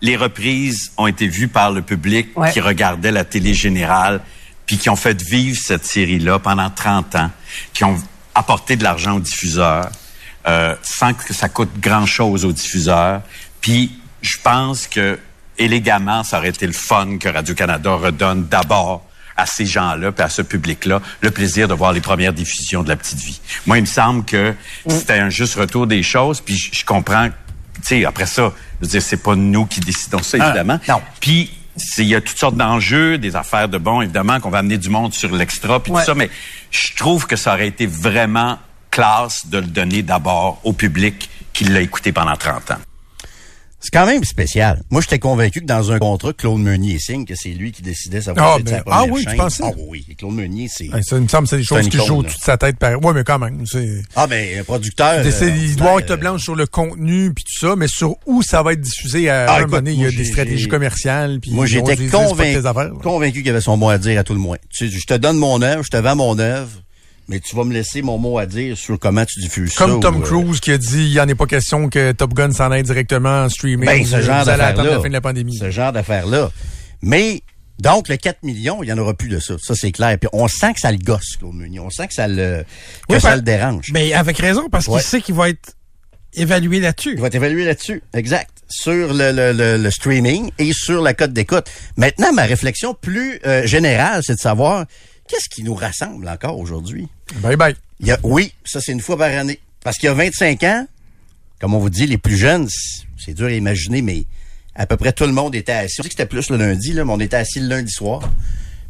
[0.01, 2.51] les reprises ont été vues par le public Ouais.
[2.53, 4.21] qui regardait la télé générale,
[4.65, 7.31] puis qui ont fait vivre cette série-là pendant 30 ans,
[7.75, 7.97] qui ont
[8.35, 9.89] apporté de l'argent aux diffuseurs,
[10.47, 13.23] euh, sans que ça coûte grand-chose aux diffuseurs.
[13.61, 15.19] Puis, je pense que,
[15.59, 19.05] élégamment, ça aurait été le fun que Radio-Canada redonne d'abord
[19.37, 22.89] à ces gens-là, puis à ce public-là, le plaisir de voir les premières diffusions de
[22.89, 23.41] la petite vie.
[23.67, 24.55] Moi, il me semble que
[24.89, 27.35] c'était un juste retour des choses, puis je, comprends, tu
[27.83, 30.79] sais, après ça, je veux dire, c'est pas nous qui décidons ça, Ah, évidemment.
[30.89, 31.01] non.
[31.21, 31.51] Puis,
[31.99, 34.91] il y a toutes sortes d'enjeux, des affaires de bon, évidemment, qu'on va amener du
[34.91, 36.01] monde sur l'extra, puis Ouais.
[36.01, 36.31] tout ça, mais
[36.71, 38.59] je trouve que ça aurait été vraiment
[38.91, 42.79] classe de le donner d'abord au public qui l'a écouté pendant 30 ans.
[43.83, 44.83] C'est quand même spécial.
[44.91, 48.21] Moi, j'étais convaincu que dans un contrat, Claude Meunier signe que c'est lui qui décidait
[48.21, 49.39] ça Ah, ben, sa ah oui, tu chaîne.
[49.39, 49.63] pensais?
[49.67, 50.89] Ah oui, et Claude Meunier, c'est...
[50.93, 52.77] Ouais, ça, il me semble que c'est des choses qui jouent de sa tête.
[52.79, 52.97] Pareil.
[52.97, 53.65] Ouais, mais quand même.
[53.67, 55.25] c'est- Ah, ben, un producteur...
[55.25, 58.43] C'est- euh, il doit être blanche sur le contenu puis tout ça, mais sur où
[58.43, 60.69] ça va être diffusé à Ah, un écoute, moment donné, il y a des stratégies
[60.69, 61.41] commerciales.
[61.41, 62.61] Puis Moi, j'étais convaincu,
[63.03, 64.59] convaincu qu'il avait son mot à dire à tout le moins.
[64.69, 66.71] Tu sais, je te donne mon œuvre, je te vends mon œuvre,
[67.31, 69.85] mais tu vas me laisser mon mot à dire sur comment tu diffuses ça.
[69.85, 72.11] Comme Tom ou, euh, Cruise qui a dit, il n'y en est pas question que
[72.11, 73.87] Top Gun s'en aille directement en streaming.
[73.87, 74.91] Ben, ce genre attendre d'affaires-là.
[74.91, 75.57] la fin de la pandémie.
[75.57, 76.51] Ce genre d'affaires-là.
[77.03, 77.43] Mais,
[77.79, 79.55] donc, le 4 millions, il n'y en aura plus de ça.
[79.63, 80.19] Ça, c'est clair.
[80.19, 81.79] Puis on sent que ça le gosse, Claude Meunier.
[81.79, 82.65] On sent que ça le,
[83.09, 83.91] que Oui, ça le dérange.
[83.93, 84.95] Mais avec raison, parce Ouais.
[85.01, 85.75] qu'il sait qu'il va être
[86.35, 87.13] évalué là-dessus.
[87.15, 88.03] Il va t'évaluer là-dessus.
[88.13, 88.51] Exact.
[88.69, 91.67] Sur le, le, le, le streaming et sur la cote d'écoute.
[91.97, 94.85] Maintenant, ma réflexion plus euh, générale, c'est de savoir
[95.31, 97.09] qu'est-ce qui nous rassemble encore aujourd'hui?
[97.37, 97.77] Bye bye.
[98.01, 99.61] Il y a, oui, ça c'est une fois par année.
[99.83, 100.87] Parce qu'il y a 25 ans,
[101.61, 102.69] comme on vous dit, les plus jeunes,
[103.19, 104.25] c'est dur à imaginer, mais
[104.75, 106.01] à peu près tout le monde était assis.
[106.01, 108.31] On dit que c'était plus le lundi, là, mais on était assis le lundi soir.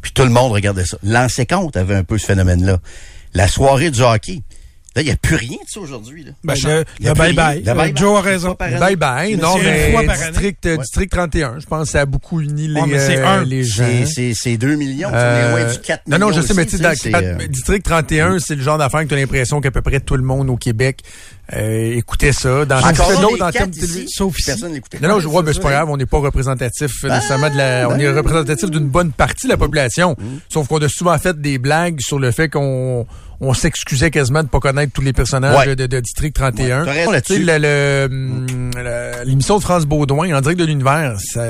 [0.01, 0.97] Puis tout le monde regardait ça.
[1.03, 2.79] L'ancien compte avait un peu ce phénomène-là.
[3.33, 4.41] La soirée du hockey.
[4.93, 6.25] Là, il n'y a plus rien de ça aujourd'hui.
[6.25, 6.31] là.
[6.43, 6.67] Ben, Il
[7.07, 7.63] le, bye-bye.
[7.63, 7.97] Bye-bye.
[7.97, 8.47] Joe a raison.
[8.49, 8.79] fois par année.
[8.79, 9.35] Bye bye.
[9.37, 10.31] Mais Non, mais une fois par année.
[10.31, 13.17] district, euh, district 31, je pense que ça a beaucoup uni les, Ouais, mais c'est
[13.19, 13.43] euh, un.
[13.45, 13.85] les gens.
[13.85, 15.07] C'est- C'est c'est 2 millions.
[15.09, 16.27] on est Euh, loin du 4 non, millions.
[16.29, 19.13] non, je sais, mais tu sais, euh, District 31, c'est le genre d'affaire que tu
[19.13, 20.99] as l'impression qu'à peu près tout le monde au Québec
[21.53, 22.65] euh, écoutait ça.
[22.65, 24.45] Dans Encore d'autres en termes de sauf ici.
[24.51, 24.99] Personne l'écoutait.
[25.01, 25.75] Non, non, je vois, mais c'est pas ça.
[25.75, 27.87] grave, on n'est pas représentatif euh, nécessairement de la.
[27.89, 30.15] On est représentatif d'une bonne partie de la population.
[30.49, 33.05] Sauf qu'on a souvent fait des blagues sur le fait qu'on
[33.43, 35.75] on s'excusait quasiment de pas connaître tous les personnages Ouais.
[35.75, 36.85] de, de District 31.
[36.85, 38.07] Ouais, le- le,
[38.75, 41.45] le- l'émission de France Baudouin, en direct de l'univers, ça,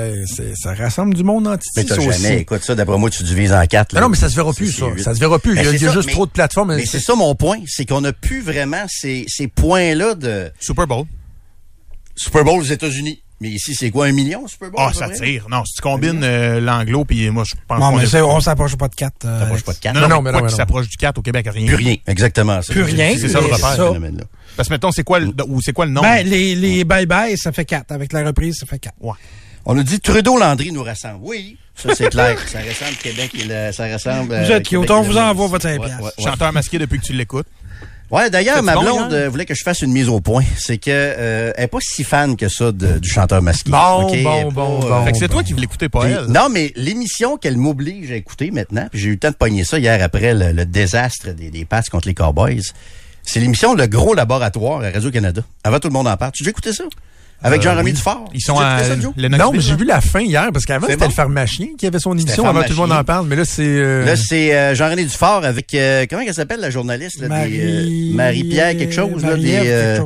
[0.54, 3.22] ça rassemble du monde en Titi, Mais t'as ça jamais, écoute ça, d'après moi, tu
[3.24, 3.92] divises en quatre.
[3.92, 4.06] Non, là.
[4.06, 4.86] non, mais ça se verra plus, ça.
[4.98, 5.54] Ça se verra plus.
[5.54, 6.74] Ben, il y a, ça, juste mais- trop de plateformes.
[6.76, 9.48] Mais c'est ça mon point, c'est qu'on n'a plus vraiment ces, ces
[9.94, 11.04] de Super Bowl.
[12.16, 13.22] Super Bowl aux États-Unis.
[13.40, 14.80] Mais ici, c'est quoi, un million, Super Bowl?
[14.80, 15.48] Ah, peu ça tire.
[15.50, 18.86] Non, si tu combines euh, l'anglo, puis moi, je pense Non, mais on s'approche pas
[18.86, 19.14] de 4.
[19.22, 19.94] Ça approche pas de quatre.
[19.96, 21.66] Non, non, Non, mais mais quoi qui s'approche du 4 au Québec, rien.
[21.66, 22.60] Plus rien, exactement.
[22.60, 23.58] Plus rien, C'est ça le repère.
[23.72, 24.24] ce ça- phénomène-là.
[24.56, 26.06] Parce que, mettons, c'est quoi, le, ou c'est quoi le nombre?
[26.06, 27.90] Ben, les, les bye-bye, ça fait 4.
[27.90, 28.94] Avec la reprise, ça fait 4.
[29.00, 29.14] Ouais.
[29.64, 31.18] On nous dit Trudeau-Landry nous rassemble.
[31.22, 32.38] Oui, ça c'est clair.
[32.48, 34.36] ça ressemble Québec et le- ça ressemble.
[34.44, 36.02] Vous êtes cute, on vous envoie votre 5 Ouais, piastres.
[36.04, 36.24] ouais, ouais.
[36.30, 37.46] Chanteur masqué depuis que tu l'écoutes.
[38.12, 40.44] Ouais, d'ailleurs, ma blonde euh, voulait que je fasse une mise au point.
[40.58, 43.70] C'est que euh, elle est pas si fan que ça de- du chanteur masqué.
[43.70, 45.04] Bon, bon, est pas, bon, euh, bon.
[45.06, 46.26] Fait que c'est toi qui l'écouter, pas Puis- elle.
[46.26, 49.64] non, mais l'émission qu'elle m'oblige à écouter maintenant, puis j'ai eu le temps de pogner
[49.64, 52.60] ça hier après le, le désastre des, des passes contre les Cowboys,
[53.22, 55.42] c'est l'émission Le Gros Laboratoire à Radio-Canada.
[55.64, 56.32] Avant, tout le monde en parle.
[56.32, 56.84] Tu as déjà écouté ça?
[57.44, 57.92] Avec Euh, Jean-Rémy oui.
[57.92, 58.24] Dufort?
[58.34, 60.98] Ils sont à ça, le Non, mais j'ai vu la fin hier, parce qu'avant, c'était
[60.98, 61.06] bon?
[61.06, 63.62] le pharmacien qui avait son émission, avant tout le monde en parle, mais là, c'est...
[63.66, 67.20] euh, Là, c'est euh, Jean-René Dufort avec, euh, comment elle s'appelle, la journaliste?
[67.20, 67.60] Là, des, Marie...
[67.60, 70.00] euh, Marie-Pierre quelque chose, là, des, euh,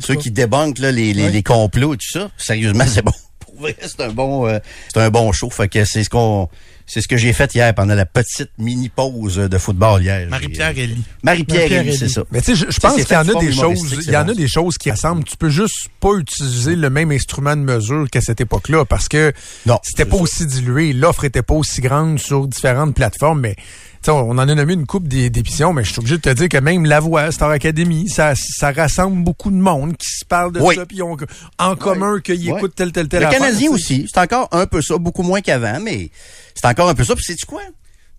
[0.00, 1.30] ceux qui débunkent là, les, les, Ouais.
[1.30, 2.30] les complots et tout ça.
[2.36, 3.12] Sérieusement, c'est bon.
[3.40, 4.58] Pour vrai, c'est un bon, euh,
[4.94, 5.50] c'est un bon show.
[5.50, 6.48] Fait que c'est ce qu'on,
[6.88, 10.26] C'est ce que j'ai fait hier pendant la petite mini-pause de football hier.
[10.28, 11.04] Marie-Pierre J'ai- Elie.
[11.22, 12.22] Marie-Pierre Marie-Pierre Elie, c'est ça.
[12.32, 14.34] Mais tu sais, je, pense qu'il y en a des choses, il y en a
[14.34, 15.22] des choses qui rassemblent.
[15.24, 19.34] Tu peux juste pas utiliser le même instrument de mesure qu'à cette époque-là parce que
[19.82, 20.22] c'était pas ça.
[20.22, 23.56] aussi dilué, l'offre était pas aussi grande sur différentes plateformes, mais
[24.02, 26.30] tu sais, on en a nommé une coupe d'émissions, mais je suis obligé de te
[26.30, 30.24] dire que même La Voix, Star Academy, ça, ça rassemble beaucoup de monde qui se
[30.24, 30.76] parle de Oui.
[30.76, 31.16] ça, puis ont
[31.58, 34.80] en commun qu'ils écoutent tel, tel, tel Le affaire, Canadien aussi, c'est encore un peu
[34.82, 36.10] ça, beaucoup moins qu'avant, mais
[36.54, 37.14] c'est encore un peu ça.
[37.16, 37.62] Puis sais-tu quoi?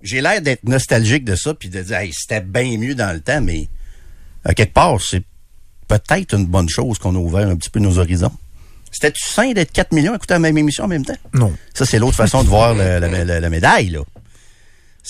[0.02, 3.20] J'ai l'air d'être nostalgique de ça, puis de dire, hey, c'était bien mieux dans le
[3.22, 3.68] temps, mais
[4.46, 5.24] à quelque part, c'est
[5.88, 8.32] peut-être une bonne chose qu'on a ouvert un petit peu nos horizons.
[8.92, 11.18] C'était-tu sain d'être 4 millions à écouter la même émission en même temps?
[11.34, 11.54] Non.
[11.74, 14.00] Ça, c'est l'autre façon de voir le- la, la- la médaille, là.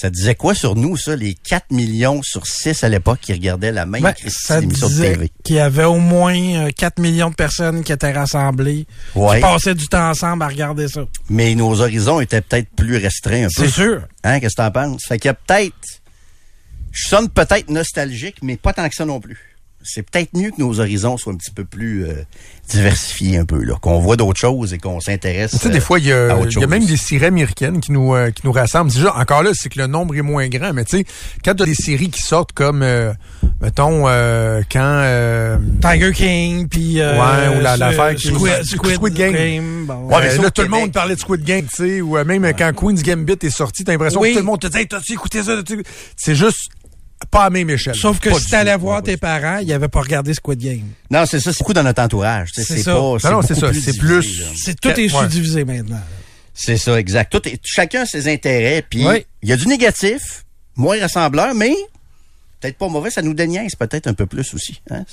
[0.02, 3.74] Ça disait quoi sur nous, ça, les 4 millions sur 6 à l'époque qui regardaient
[3.74, 5.32] la même Ben, ça d'émission de disait TV?
[5.44, 9.36] qu'il y avait au moins euh, 4 millions de personnes qui étaient rassemblées, Ouais.
[9.38, 11.02] qui passaient du temps ensemble à regarder ça.
[11.30, 13.64] Mais nos horizons étaient peut-être plus restreints un peu.
[13.66, 14.04] C'est sûr.
[14.24, 15.04] Hein, qu'est-ce que t'en penses?
[15.06, 15.76] Fait qu'il y a peut-être.
[16.94, 19.49] Je sonne peut-être nostalgique, mais pas tant que ça non plus.
[19.82, 22.14] C'est peut-être mieux que nos horizons soient un petit peu plus euh,
[22.68, 23.76] diversifiés un peu, là.
[23.82, 25.52] Qu'on voit d'autres choses et qu'on s'intéresse.
[25.52, 27.92] Tu sais, euh, des fois, il y a, y a même des séries américaines qui
[27.92, 28.92] nous, euh, qui nous rassemblent.
[28.92, 31.06] Juste, encore là, c'est que le nombre est moins grand, mais tu sais,
[31.44, 33.14] quand tu as des séries qui sortent comme, euh,
[33.62, 34.80] mettons, euh, quand...
[34.84, 37.00] euh, Tiger King, puis...
[37.00, 39.34] euh, Ouais, ou la- l'affaire qui- Squid, Squid Squid Game.
[39.34, 39.86] Game.
[39.86, 40.08] bon.
[40.08, 42.26] Ouais, mais euh, là, tout le monde parlait de Squid Game, tu sais, ou euh,
[42.26, 44.30] même quand Queen's Gambit est sorti, t'as l'impression Oui.
[44.30, 45.56] que tout le monde te dit, hey, t'as-tu écouté ça?
[45.56, 45.84] T'as-tu-
[46.18, 46.70] C'est juste
[47.32, 47.96] pas à même échelle.
[47.96, 48.82] Sauf que Pas si t'allais tout.
[48.82, 50.84] voir tes parents, ils n'avaient pas regardé Squid Game.
[51.12, 52.50] Non, c'est ça, c'est beaucoup dans notre entourage.
[52.54, 52.94] C'est ça.
[52.94, 53.00] pas.
[53.00, 54.44] Non, non, c'est ça, plus c'est divisé, plus-.
[54.56, 55.10] C'est tout est Ouais.
[55.10, 56.02] sous-divisé maintenant.
[56.54, 57.32] C'est ça, exact.
[57.32, 59.26] Tout est- chacun a ses intérêts, puis il Oui.
[59.44, 60.44] y a du négatif,
[60.76, 61.74] moins rassembleur, mais
[62.60, 64.82] peut-être pas mauvais, ça nous déniaise peut-être un peu plus aussi.
[64.90, 65.04] Hein?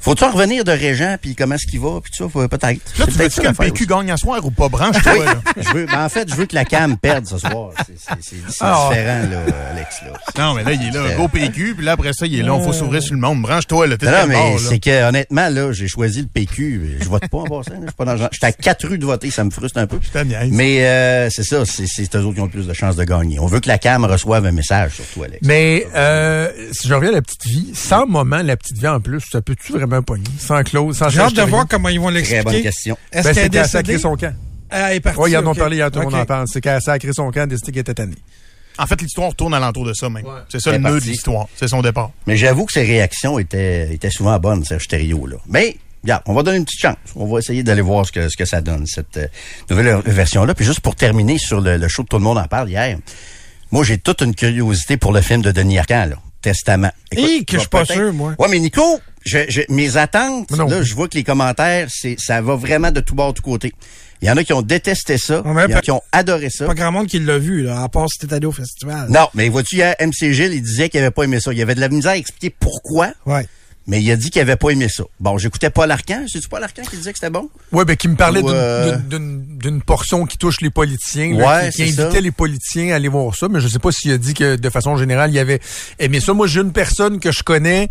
[0.00, 2.98] Faut-tu en revenir de Régent, puis comment est-ce qu'il va, puis tout ça, faut- peut-être.
[2.98, 3.86] Là, tu veux-tu ça que le l'affaire PQ aussi.
[3.86, 4.68] gagne à soir ou pas?
[4.68, 5.34] Branche-toi, là.
[5.56, 7.70] Je veux, ben, en fait, je veux que la CAM perde ce soir.
[8.20, 8.88] C'est- Ah.
[8.90, 9.38] différent, là,
[9.72, 9.96] Alex.
[10.04, 10.12] Là.
[10.38, 12.54] Non, mais là, il est là, go PQ, puis là, après ça, il est là,
[12.54, 13.42] on faut s'ouvrir sur le monde.
[13.42, 16.98] Branche-toi, là, t'es Non, mais c'est que honnêtement, là, j'ai choisi le PQ.
[17.00, 17.72] Je vote pas en passant.
[17.80, 19.78] Je suis pas dans le genre- J'étais à quatre rues de voter, ça me frustre
[19.78, 19.98] un peu.
[20.50, 23.04] Mais euh, c'est ça, c'est c'est eux autres qui ont le plus de chances de
[23.04, 23.38] gagner.
[23.38, 25.40] On veut que la CAM reçoive un message, surtout, Alex.
[25.42, 29.00] Mais euh, si je reviens à la petite vie, sans moment, la petite vie en
[29.00, 29.89] plus, ça peut-tu vraiment
[30.38, 32.42] Sans Claude, sans J'ai hâte de voir comment ils vont Très l'expliquer.
[32.44, 32.98] bonne question.
[33.12, 34.34] Est-ce Ben, qu'elle est sacré son camp.
[34.70, 35.18] Ah, elle est partie.
[35.20, 35.58] Oui, ils en ont ok.
[35.58, 36.46] parlé hier, tout le monde en parle.
[36.50, 38.16] C'est qu'elle a sacré son camp, décidé qu'elle était tannée.
[38.78, 40.24] En fait, l'histoire tourne alentour de ça, même.
[40.48, 41.46] C'est ça le nœud de l'histoire.
[41.56, 42.12] C'est son départ.
[42.26, 45.36] Mais j'avoue que ses réactions étaient, étaient souvent bonnes, Serge Thériault, là.
[45.48, 46.96] Mais, regarde, on va donner une petite chance.
[47.16, 49.26] On va essayer d'aller voir ce que, ce que ça donne, cette euh,
[49.68, 50.54] nouvelle version-là.
[50.54, 52.96] Puis juste pour terminer sur le, le show que tout le monde en parle hier,
[53.72, 56.16] moi, j'ai toute une curiosité pour le film de Denis Arcand, là.
[56.42, 56.90] Testament.
[57.12, 58.34] Hi, que je suis pas sûr, moi.
[58.38, 62.40] Ouais, mais Nico, je, je- mes attentes, là, je vois que les commentaires, c'est, ça
[62.40, 63.72] va vraiment de tout bord, de tout côté.
[64.22, 65.42] Il y en a qui ont détesté ça.
[65.44, 66.66] Il y en a qui ont adoré ça.
[66.66, 69.08] Pas grand monde qui l'a vu, là, à part si t'es allé au festival.
[69.08, 71.52] Non, mais vois-tu, hier, MC Gilles, il disait qu'il avait pas aimé ça.
[71.52, 73.46] Il avait de la misère à expliquer pourquoi, Ouais.
[73.86, 75.04] Mais il a dit qu'il avait pas aimé ça.
[75.18, 76.24] Bon, j'écoutais Paul Arcan.
[76.28, 77.48] C'est-tu Paul Arcan qui disait que c'était bon?
[77.72, 81.82] Oui, ben, qui me parlait euh, d'une portion qui touche les politiciens, là, Ouais, qui,
[81.82, 82.20] invitait ça.
[82.20, 84.70] les politiciens à aller voir ça, mais je sais pas s'il a dit que de
[84.70, 85.60] façon générale, il avait
[85.98, 86.32] aimé ça.
[86.32, 87.88] Moi, j'ai une personne que je connais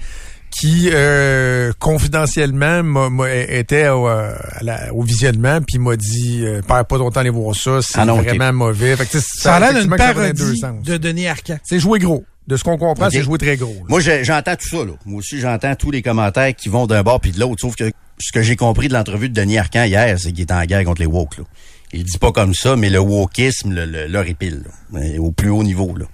[0.51, 6.41] qui, euh, confidentiellement, m'a- m'a- était au, euh, à la- au visionnement, puis m'a dit,
[6.43, 8.95] euh, perds pas ton temps à aller voir ça, c'est Ah vraiment mauvais.
[8.95, 11.59] Fait que, tu sais, Ça a l'air d'une ça deux parodie de Denis Arcand.
[11.63, 12.23] C'est joué gros.
[12.49, 13.71] De ce qu'on comprend, c'est joué très gros.
[13.75, 13.85] là.
[13.87, 14.93] Moi, j'entends tout ça, là.
[15.05, 17.61] Moi aussi, j'entends tous les commentaires qui vont d'un bord puis de l'autre.
[17.61, 20.51] Sauf que ce que j'ai compris de l'entrevue de Denis Arcand hier, c'est qu'il est
[20.51, 21.43] en guerre contre les woke, là.
[21.93, 24.71] Il dit pas comme ça, mais le wokisme le, le, leur épile, là.
[24.91, 25.95] Mais au plus haut niveau.
[25.95, 26.05] Là.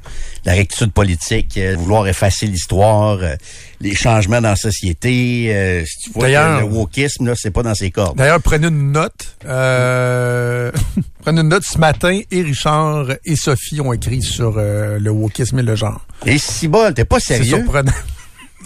[0.46, 3.36] La rectitude politique, euh, vouloir effacer l'histoire, euh,
[3.82, 5.48] les changements dans la société.
[5.54, 8.16] euh, si tu vois que le wokisme, là, c'est pas dans ses cordes.
[8.18, 9.36] D'ailleurs, prenez une note.
[9.46, 10.72] Euh,
[11.24, 11.64] prenez une note.
[11.66, 16.06] Ce matin, et Richard et Sophie ont écrit sur euh, le wokisme et le genre.
[16.28, 17.58] Et si bol, t'es pas C'est sérieux?
[17.58, 17.92] surprenant.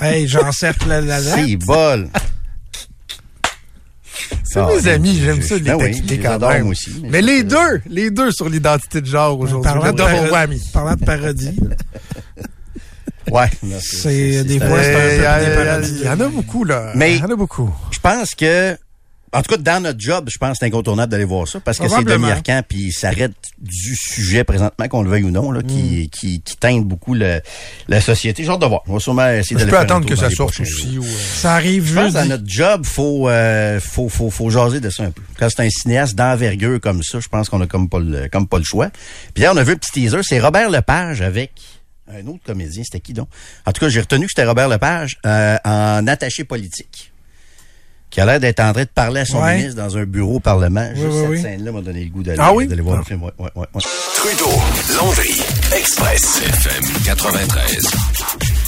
[0.02, 2.10] Hey, j'encercle la, la Si bol.
[4.44, 6.68] C'est Ah, mes amis, je- j'aime ça les ben taquiner quand adore, même.
[6.68, 9.72] aussi, mais les deux, les deux sur l'identité de genre aujourd'hui.
[9.72, 9.98] Parlant de,
[11.06, 11.56] parodie,
[13.32, 13.50] Ouais.
[13.80, 15.98] c'est des fois, c'est un peu des parodies.
[16.00, 16.92] Il y en a beaucoup, là.
[16.96, 17.70] Mais- Il y en a beaucoup.
[17.92, 18.76] Je pense que,
[19.34, 21.78] en tout cas, dans notre job, je pense que c'est incontournable d'aller voir ça parce
[21.80, 22.04] que c'est.
[22.04, 25.68] Denis Arcand, puis ça arrête du sujet présentement, qu'on le veuille ou non, là, Mm.
[25.68, 27.42] qui, qui, qui teinte beaucoup le-
[27.88, 28.44] la société.
[28.44, 28.82] J'ai hâte de voir.
[28.88, 30.98] On va sûrement essayer Je peux attendre que ça sorte aussi.
[30.98, 34.50] ou, euh, Ça arrive Je pense que dans notre job, faut, euh, faut, faut, faut
[34.50, 35.22] jaser de ça un peu.
[35.38, 38.48] Quand c'est un cinéaste d'envergure comme ça, je pense qu'on a comme pas le, comme
[38.48, 38.90] pas le choix.
[39.34, 41.52] Puis là, on a vu un petit teaser, c'est Robert Lepage avec
[42.12, 43.28] un autre comédien, c'était qui donc?
[43.68, 47.12] En tout cas, j'ai retenu que c'était Robert Lepage euh, en attaché politique.
[48.10, 49.58] Qui a l'air d'être en train de parler à son Ouais.
[49.58, 50.90] ministre dans un bureau au Parlement.
[50.96, 51.42] Juste oui, cette oui.
[51.42, 52.98] scène-là m'a donné le goût d'aller Ah voir Ah.
[53.00, 53.24] le film.
[53.24, 53.82] Ouais, ouais, ouais, ouais.
[54.16, 54.52] Trudeau,
[54.98, 55.42] Landry,
[55.76, 58.59] Express, FM 93.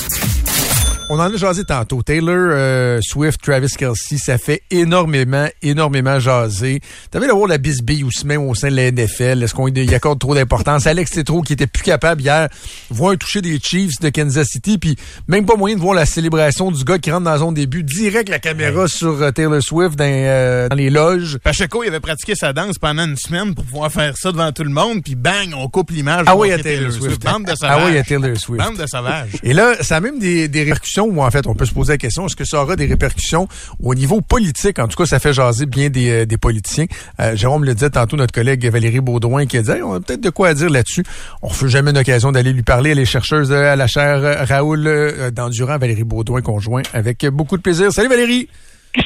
[1.14, 2.02] On en a jasé tantôt.
[2.04, 6.80] Taylor euh, Swift, Travis Kelsey, ça fait énormément, énormément jaser.
[7.12, 9.44] T'avais le de la bisbille aussi même au sein de la NFL.
[9.44, 10.88] Est-ce qu'on y accorde trop d'importance?
[10.88, 12.48] Alex Tétro, qui était plus capable hier,
[12.90, 14.96] voir un toucher des Chiefs de Kansas City, puis
[15.28, 17.84] même pas moyen de voir la célébration du gars qui rentre dans la zone début,
[17.84, 21.40] direct la caméra sur euh, Taylor Swift dans, euh, dans les loges.
[21.44, 24.64] Pacheco, il avait pratiqué sa danse pendant une semaine pour pouvoir faire ça devant tout
[24.64, 26.24] le monde, puis bang, on coupe l'image.
[26.28, 27.22] Ah oui, à montrer Taylor Swift.
[27.22, 27.92] Bande de Ah sauvages.
[27.92, 28.64] oui, à Taylor Swift.
[28.66, 29.32] Bande de sauvages.
[29.44, 31.94] Et là, ça a même des, des répercussions, ou en fait, on peut se poser
[31.94, 33.48] la question, est-ce que ça aura des répercussions
[33.82, 34.80] au niveau politique?
[34.80, 36.86] En tout cas, ça fait jaser bien des, euh, des politiciens.
[37.20, 40.00] Euh, Jérôme le disait tantôt, notre collègue Valérie Baudouin, qui a dit, Hey, on a
[40.00, 41.04] peut-être de quoi à dire là-dessus.
[41.42, 42.92] On ne fait jamais une occasion d'aller lui parler.
[42.92, 47.58] Elle est chercheuse euh, à la chaire Raoul euh, d'Endurant, Valérie Baudouin, conjoint, avec beaucoup
[47.58, 47.92] de plaisir.
[47.92, 48.48] Salut Valérie!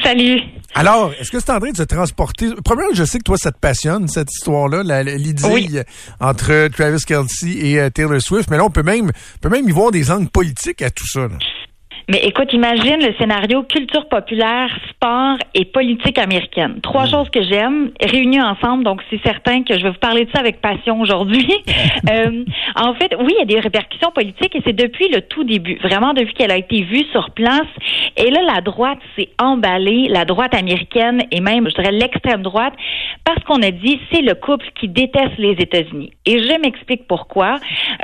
[0.02, 0.40] Salut.
[0.74, 2.48] Alors, est-ce que c'est en train de se transporter?
[2.64, 4.82] Premièrement, je sais que toi, ça te passionne, cette histoire-là,
[5.44, 5.78] Oui.
[6.20, 8.50] entre Travis Kelsey et Taylor Swift.
[8.50, 11.06] Mais là, on peut même, on peut même y voir des angles politiques à tout
[11.08, 11.22] ça.
[11.28, 11.38] là.
[12.10, 16.80] Mais écoute, imagine le scénario culture populaire, sport et politique américaine.
[16.82, 20.32] Trois choses que j'aime réunies ensemble, donc c'est certain que je vais vous parler de
[20.32, 21.52] ça avec passion aujourd'hui.
[22.12, 22.44] Euh,
[22.76, 25.76] en fait, oui, il y a des répercussions politiques et c'est depuis le tout début,
[25.78, 27.66] vraiment depuis qu'elle a été vue sur place.
[28.16, 32.74] Et là, la droite s'est emballée, la droite américaine et même, je dirais, l'extrême droite,
[33.24, 36.12] parce qu'on a dit c'est le couple qui déteste les États-Unis.
[36.26, 37.56] Et je m'explique pourquoi.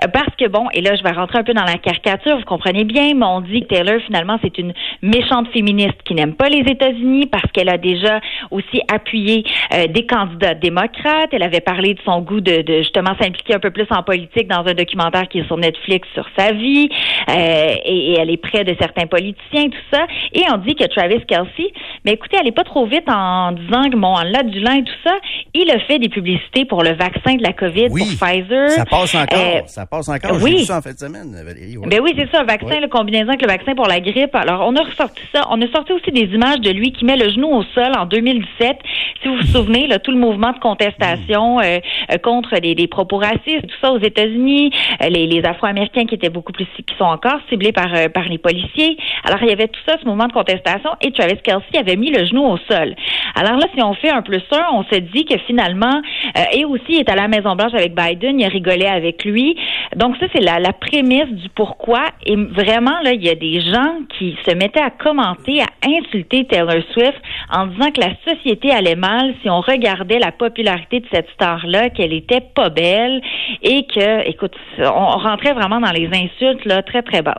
[0.04, 2.46] Euh, Parce que bon, et là, je vais rentrer un peu dans la caricature, vous
[2.46, 6.50] comprenez bien, mais on dit que Taylor, finalement, c'est une méchante féministe qui n'aime pas
[6.50, 8.20] les États-Unis parce qu'elle a déjà
[8.52, 11.30] aussi appuyé euh, des candidats démocrates.
[11.32, 14.48] Elle avait parlé de son goût de, de justement s'impliquer un peu plus en politique
[14.48, 16.90] dans un documentaire qui est sur Netflix sur sa vie.
[17.30, 20.06] Euh, et, et elle est près de certains politiciens, tout ça.
[20.34, 21.72] Et on dit que Travis Kelsey,
[22.06, 24.94] mais écoutez, elle est pas trop vite en disant que bon, en l'adulant et tout
[25.06, 25.14] ça,
[25.54, 28.70] il a fait des publicités pour le vaccin de la COVID Oui, pour Pfizer.
[28.70, 29.38] Ça passe encore.
[29.40, 30.38] Euh, ça passe encore.
[30.42, 30.52] Oui.
[30.58, 31.78] vu ça en fin de semaine, Valérie.
[31.78, 31.88] ouais.
[31.88, 32.80] ben oui, c'est ça, un vaccin, Ouais.
[32.80, 34.36] le combinaison avec le vaccin pour la grippe.
[34.36, 35.48] Alors, on a ressorti ça.
[35.50, 38.06] On a sorti aussi des images de lui qui met le genou au sol en
[38.06, 38.78] 2017.
[39.22, 41.80] Si vous vous souvenez, là, tout le mouvement de contestation euh,
[42.12, 46.16] euh, contre des, des propos racistes, tout ça aux États-Unis, euh, les, les Afro-Américains qui
[46.16, 48.98] étaient beaucoup plus, qui sont encore ciblés par euh, par les policiers.
[49.24, 52.12] Alors, il y avait tout ça, ce mouvement de contestation, et Travis Kelsey avait mis
[52.12, 52.96] le genou au sol.
[53.36, 56.02] Alors là, si on fait un plus un, on se dit que finalement,
[56.38, 59.24] euh, et aussi, il est à la Maison Blanche avec Biden, il a rigolé avec
[59.26, 59.56] lui.
[59.96, 62.02] Donc ça, c'est la, la prémisse du pourquoi.
[62.26, 66.46] Et vraiment, là, il y a des gens qui se mettaient à commenter, à insulter
[66.46, 67.18] Taylor Swift
[67.50, 71.90] en disant que la société allait mal si on regardait la popularité de cette star-là,
[71.90, 73.22] qu'elle était pas belle
[73.62, 77.36] et que, écoute, on rentrait vraiment dans les insultes là très très basses.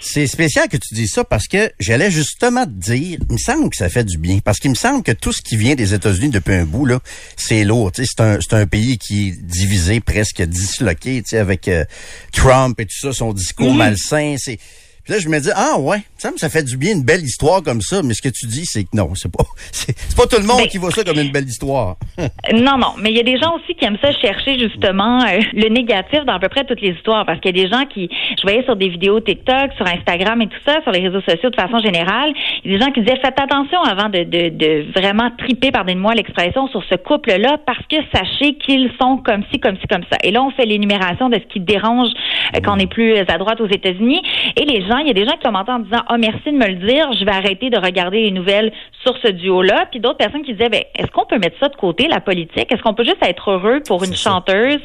[0.00, 3.70] C'est spécial que tu dis ça parce que j'allais justement te dire, il me semble
[3.70, 4.38] que ça fait du bien.
[4.44, 6.98] Parce qu'il me semble que tout ce qui vient des États-Unis depuis un bout, là,
[7.36, 7.90] c'est lourd.
[7.94, 11.84] C'est un, un pays qui est divisé, presque disloqué, tu sais, avec euh,
[12.32, 14.36] Trump et tout ça, son discours malsain.
[14.38, 14.58] C'est.
[15.06, 17.62] Puis là, je me dis, ah ouais, ça ça fait du bien une belle histoire
[17.62, 20.40] comme ça, mais ce que tu dis, c'est que non, c'est pas c'est pas tout
[20.40, 21.96] le monde qui voit ça comme une belle histoire.
[22.52, 25.40] Non, non, mais il y a des gens aussi qui aiment ça chercher justement euh,
[25.52, 27.84] le négatif dans à peu près toutes les histoires parce qu'il y a des gens
[27.86, 31.20] qui, je voyais sur des vidéos TikTok, sur Instagram et tout ça, sur les réseaux
[31.20, 32.32] sociaux de façon générale,
[32.64, 35.70] il y a des gens qui disaient faites attention avant de, de, de vraiment triper,
[35.70, 40.04] pardonnez-moi l'expression, sur ce couple-là parce que sachez qu'ils sont comme ci, comme ci, comme
[40.10, 40.18] ça.
[40.22, 42.08] Et là, on fait l'énumération de ce qui dérange
[42.54, 44.22] euh, quand on est plus à droite aux États-Unis.
[44.56, 46.56] Et les gens, il y a des gens qui commentaient en disant oh merci de
[46.56, 49.86] me le dire, je vais arrêter de regarder les nouvelles sur ce duo-là.
[49.90, 52.72] Puis d'autres personnes qui disaient ben est-ce qu'on peut mettre ça de côté la politique?
[52.72, 54.80] Est-ce qu'on peut juste être heureux pour une chanteuse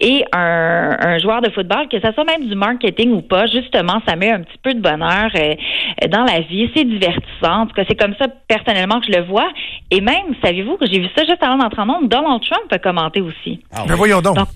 [0.00, 4.00] et un, un joueur de football, que ça soit même du marketing ou pas Justement,
[4.06, 5.54] ça met un petit peu de bonheur euh,
[6.08, 6.70] dans la vie.
[6.74, 7.62] C'est divertissant.
[7.62, 9.48] En tout cas, c'est comme ça personnellement que je le vois.
[9.90, 12.78] Et même, savez-vous que j'ai vu ça juste avant d'entrer en nombre, Donald Trump a
[12.78, 13.60] commenté aussi.
[13.72, 14.36] Ah Ben voyons donc.
[14.36, 14.48] Donc,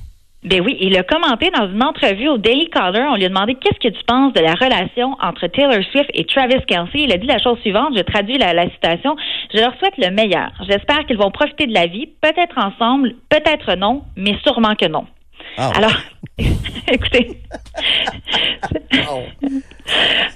[0.45, 3.07] ben oui, il a commenté dans une entrevue au Daily Caller.
[3.11, 6.25] On lui a demandé qu'est-ce que tu penses de la relation entre Taylor Swift et
[6.27, 7.03] Travis Kelsey.
[7.05, 7.97] Il a dit la chose suivante.
[7.97, 9.17] Je traduis la, la citation.
[9.53, 10.53] Je leur souhaite le meilleur.
[10.69, 15.07] J'espère qu'ils vont profiter de la vie, peut-être ensemble, peut-être non, mais sûrement que non.
[15.61, 15.73] Ah.
[15.75, 15.93] Alors,
[16.93, 17.43] écoutez.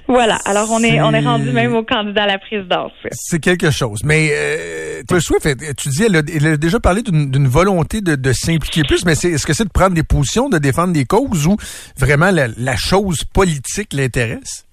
[0.08, 0.38] voilà.
[0.44, 2.92] Alors, on est, on est rendu même au candidat à la présidence.
[3.12, 4.00] C'est quelque chose.
[4.04, 8.14] Mais euh, Taylor Swift, tu dis, elle a, elle a déjà parlé d'une volonté de,
[8.16, 11.04] de s'impliquer plus, mais c'est- est-ce que c'est de prendre des positions, de défendre des
[11.04, 11.56] causes ou
[11.96, 14.64] vraiment la, la chose politique l'intéresse?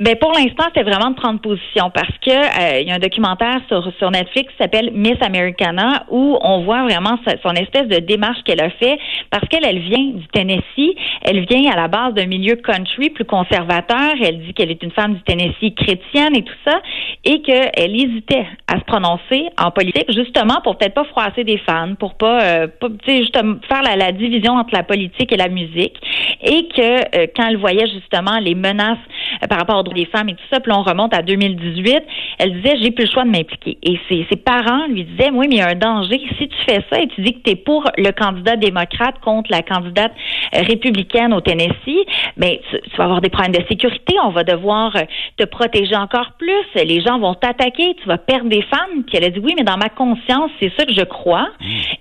[0.00, 2.98] Ben pour l'instant, c'est vraiment de prendre position parce que euh, il y a un
[2.98, 7.98] documentaire sur sur Netflix qui s'appelle Miss Americana où on voit vraiment son espèce de
[7.98, 8.98] démarche qu'elle a fait
[9.30, 13.24] parce qu'elle elle vient du Tennessee, elle vient à la base d'un milieu country plus
[13.24, 16.80] conservateur, elle dit qu'elle est une femme du Tennessee chrétienne et tout ça
[17.24, 21.94] et qu'elle hésitait à se prononcer en politique justement pour peut-être pas froisser des fans,
[21.98, 25.96] pour pas, euh, pas justement faire la, la division entre la politique et la musique
[26.42, 28.98] et que euh, quand elle voyait justement les menaces
[29.42, 31.22] euh, par rapport aux droits des femmes et tout ça, puis là, on remonte à
[31.22, 32.02] 2018,
[32.38, 33.78] elle disait j'ai plus le choix de m'impliquer.
[33.82, 36.20] Et ses, ses parents lui disaient oui, mais il y a un danger.
[36.38, 39.50] Si tu fais ça et tu dis que tu es pour le candidat démocrate contre
[39.50, 40.12] la candidate
[40.54, 44.44] euh, républicaine au Tennessee, ben tu, tu vas avoir des problèmes de sécurité, on va
[44.44, 45.02] devoir euh,
[45.36, 49.04] te protéger encore plus, les gens vont t'attaquer, tu vas perdre des femmes.
[49.06, 51.48] Puis elle a dit oui, mais dans ma conscience, c'est ça que je crois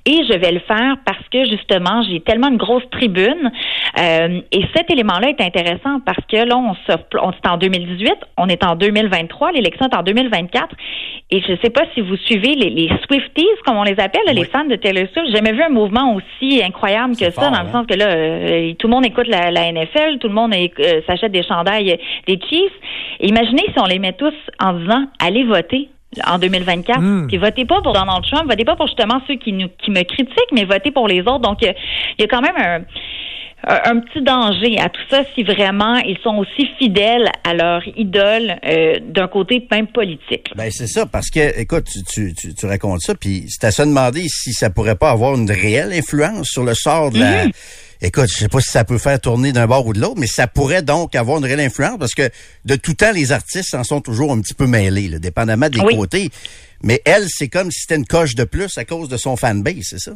[0.05, 3.51] et je vais le faire parce que justement, j'ai tellement une grosse tribune.
[3.99, 8.47] Euh, et cet élément-là est intéressant parce que là, on, se, on en 2018, on
[8.47, 10.75] est en 2023, l'élection est en 2024.
[11.32, 14.21] Et je ne sais pas si vous suivez les, les Swifties, comme on les appelle,
[14.32, 15.28] les fans de Taylor Swift.
[15.28, 17.71] J'ai jamais vu un mouvement aussi incroyable que ça, fort, dans le hein?
[17.71, 21.01] sens que là, euh, tout le monde écoute la, la NFL, tout le monde euh,
[21.08, 21.97] s'achète des chandails euh,
[22.28, 22.73] des Chiefs.
[23.21, 25.89] Imaginez si on les met tous en disant allez voter
[26.28, 26.99] en 2024.
[26.99, 27.28] Mm.
[27.28, 30.04] Puis votez pas pour Donald Trump, votez pas pour justement ceux qui nous qui me
[30.04, 31.39] critiquent, mais votez pour les autres.
[31.39, 31.73] Donc il
[32.19, 32.82] y a quand même un
[33.67, 38.56] un petit danger à tout ça si vraiment ils sont aussi fidèles à leur idole
[38.65, 40.51] euh, d'un côté même politique.
[40.56, 43.71] Ben c'est ça, parce que, écoute, tu, tu, tu, tu racontes ça, puis c'est à
[43.71, 47.45] se demander si ça pourrait pas avoir une réelle influence sur le sort de la...
[48.01, 50.28] Écoute, je sais pas si ça peut faire tourner d'un bord ou de l'autre, mais
[50.28, 52.30] ça pourrait donc avoir une réelle influence, parce que
[52.65, 55.80] de tout temps, les artistes en sont toujours un petit peu mêlés, là, dépendamment des
[55.80, 55.95] Oui.
[55.95, 56.30] côtés.
[56.84, 59.75] Mais elle, c'est comme si c'était une coche de plus à cause de son fanbase,
[59.89, 60.12] c'est ça?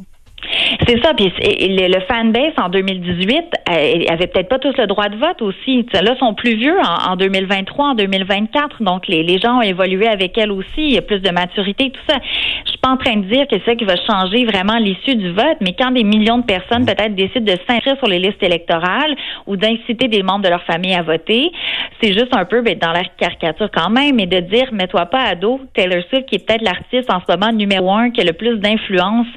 [0.88, 1.13] C'est ça.
[1.13, 3.38] Puis le, le fanbase en 2018
[3.69, 5.86] euh, avait peut-être pas tous le droit de vote aussi.
[5.93, 8.84] Là, sont plus vieux en, en 2023, en 2024.
[8.84, 10.67] Donc les, les gens ont évolué avec elle aussi.
[10.78, 12.17] Il y a plus de maturité, tout ça.
[12.65, 15.15] Je suis pas en train de dire que c'est ça qui va changer vraiment l'issue
[15.15, 18.41] du vote, mais quand des millions de personnes peut-être décident de s'inscrire sur les listes
[18.41, 19.15] électorales
[19.48, 21.52] ou d'inciter des membres de leur famille à voter,
[22.02, 25.24] c'est juste un peu ben, dans la caricature quand même, mais de dire mets-toi pas
[25.24, 28.24] à dos Taylor Swift qui est peut-être l'artiste en ce moment numéro un qui a
[28.24, 29.28] le plus d'influence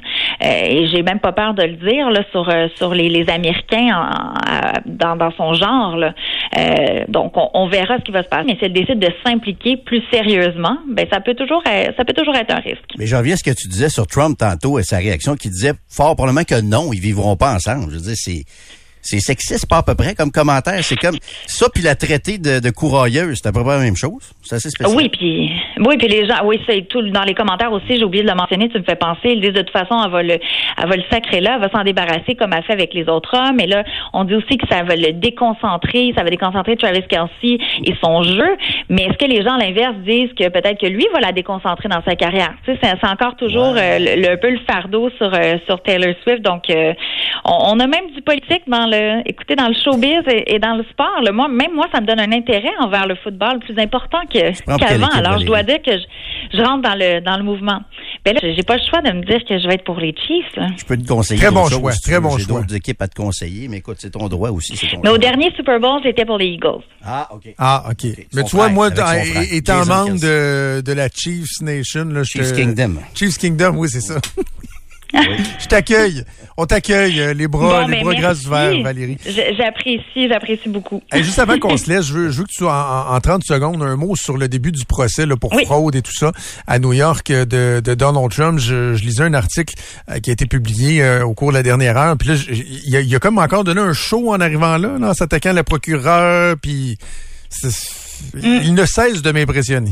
[0.43, 4.79] euh, et j'ai pas peur de le dire là sur euh, sur les, Américains en-
[4.85, 5.97] dans, dans son genre.
[5.97, 6.13] Là.
[6.57, 8.45] Euh, donc on, verra ce qui va se passer.
[8.47, 12.13] Mais si elle décide de s'impliquer plus sérieusement, ben ça peut toujours euh, ça peut
[12.13, 12.83] toujours être un risque.
[12.97, 15.49] Mais j'en reviens à ce que tu disais sur Trump tantôt et sa réaction qui
[15.49, 17.91] disait fort probablement que non, ils vivront pas ensemble.
[17.91, 18.43] Je veux dire, c'est.
[19.03, 20.83] C'est sexiste, pas à peu près comme commentaire.
[20.83, 23.95] C'est comme ça, puis la traiter de, de courailleuse, c'est à peu près la même
[23.95, 24.31] chose.
[24.41, 24.95] C'est assez spécial.
[24.97, 27.97] Oui, puis oui, puis les gens, oui, c'est tout dans les commentaires aussi.
[27.97, 28.69] J'ai oublié de le mentionner.
[28.69, 29.29] Tu me fais penser.
[29.31, 30.33] Ils disent de toute façon, elle va le,
[30.77, 33.35] elle va le sacrer là, elle va s'en débarrasser comme elle fait avec les autres
[33.37, 33.59] hommes.
[33.59, 37.57] Et là, on dit aussi que ça va le déconcentrer, ça va déconcentrer Travis Kelsey
[37.85, 38.55] et son jeu.
[38.89, 41.89] Mais est-ce que les gens à l'inverse disent que peut-être que lui va la déconcentrer
[41.89, 42.53] dans sa carrière?
[42.65, 45.81] Tu sais, c'est encore toujours euh, le, le- un peu le fardeau sur euh, sur
[45.83, 46.41] Taylor Swift.
[46.41, 46.93] Donc, euh,
[47.45, 50.75] on, on a même du politique dans le, écoutez, dans le showbiz et, et dans
[50.75, 51.21] le sport.
[51.23, 51.31] là.
[51.31, 55.07] moi, même moi, ça me donne un intérêt envers le football plus important quelle qu'avant.
[55.07, 57.81] équipe, Alors, je dois dire que je, je rentre dans le dans le mouvement.
[58.25, 60.13] Ben là, j'ai pas le choix de me dire que je vais être pour les
[60.15, 60.55] Chiefs.
[60.55, 60.67] là.
[60.77, 61.41] Je peux te conseiller.
[61.41, 62.61] Très bon choix, très bon J'ai choix.
[62.61, 64.73] d'autres équipes à te conseiller, mais écoute, c'est ton droit aussi.
[64.77, 66.83] ton Mais au dernier Super Bowl, j'étais pour les Eagles.
[67.03, 67.53] Ah, OK.
[67.57, 68.03] Ah, OK.
[68.33, 72.23] Mais tu vois, frère, moi, dans- frère, étant membre de, de la Chiefs Nation, là,
[72.23, 72.95] je Chiefs te- Kingdom.
[73.15, 74.15] Chiefs Kingdom, oui, c'est ça.
[75.59, 76.23] Je t'accueille.
[76.57, 78.45] On t'accueille, euh, les bras, Bon, les ben, bras merci.
[78.47, 79.17] ouverts, Valérie.
[79.57, 81.01] J'apprécie, j'apprécie beaucoup.
[81.13, 83.43] Juste avant qu'on se laisse, je veux, je veux que tu sois en, en 30
[83.43, 85.65] secondes un mot sur le début du procès là, pour Oui.
[85.65, 86.31] fraude et tout ça
[86.67, 88.59] à New York euh, de, de Donald Trump.
[88.59, 89.73] Je, je lisais un article
[90.11, 92.15] euh, qui a été publié euh, au cours de la dernière heure.
[92.17, 92.35] Puis là,
[92.85, 95.49] il a, il a comme encore donné un show en arrivant là, là en s'attaquant
[95.49, 96.55] à la procureure.
[96.61, 96.97] Puis
[97.49, 97.69] c'est-
[98.43, 99.91] il ne cesse de m'impressionner.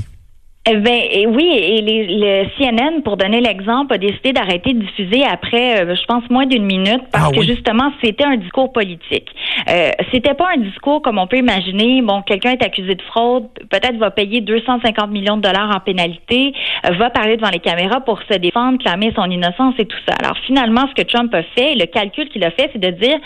[0.69, 5.23] Eh ben oui, et les, le CNN, pour donner l'exemple, a décidé d'arrêter de diffuser
[5.23, 7.47] après, euh, je pense, moins d'une minute, parce Ah que oui.
[7.47, 9.27] justement, c'était un discours politique.
[9.67, 12.03] Euh, c'était pas un discours comme on peut imaginer.
[12.03, 16.53] Bon, quelqu'un est accusé de fraude, peut-être va payer 250 millions de dollars en pénalité,
[16.85, 20.13] euh, va parler devant les caméras pour se défendre, clamer son innocence et tout ça.
[20.21, 23.17] Alors finalement, ce que Trump a fait, le calcul qu'il a fait, c'est de dire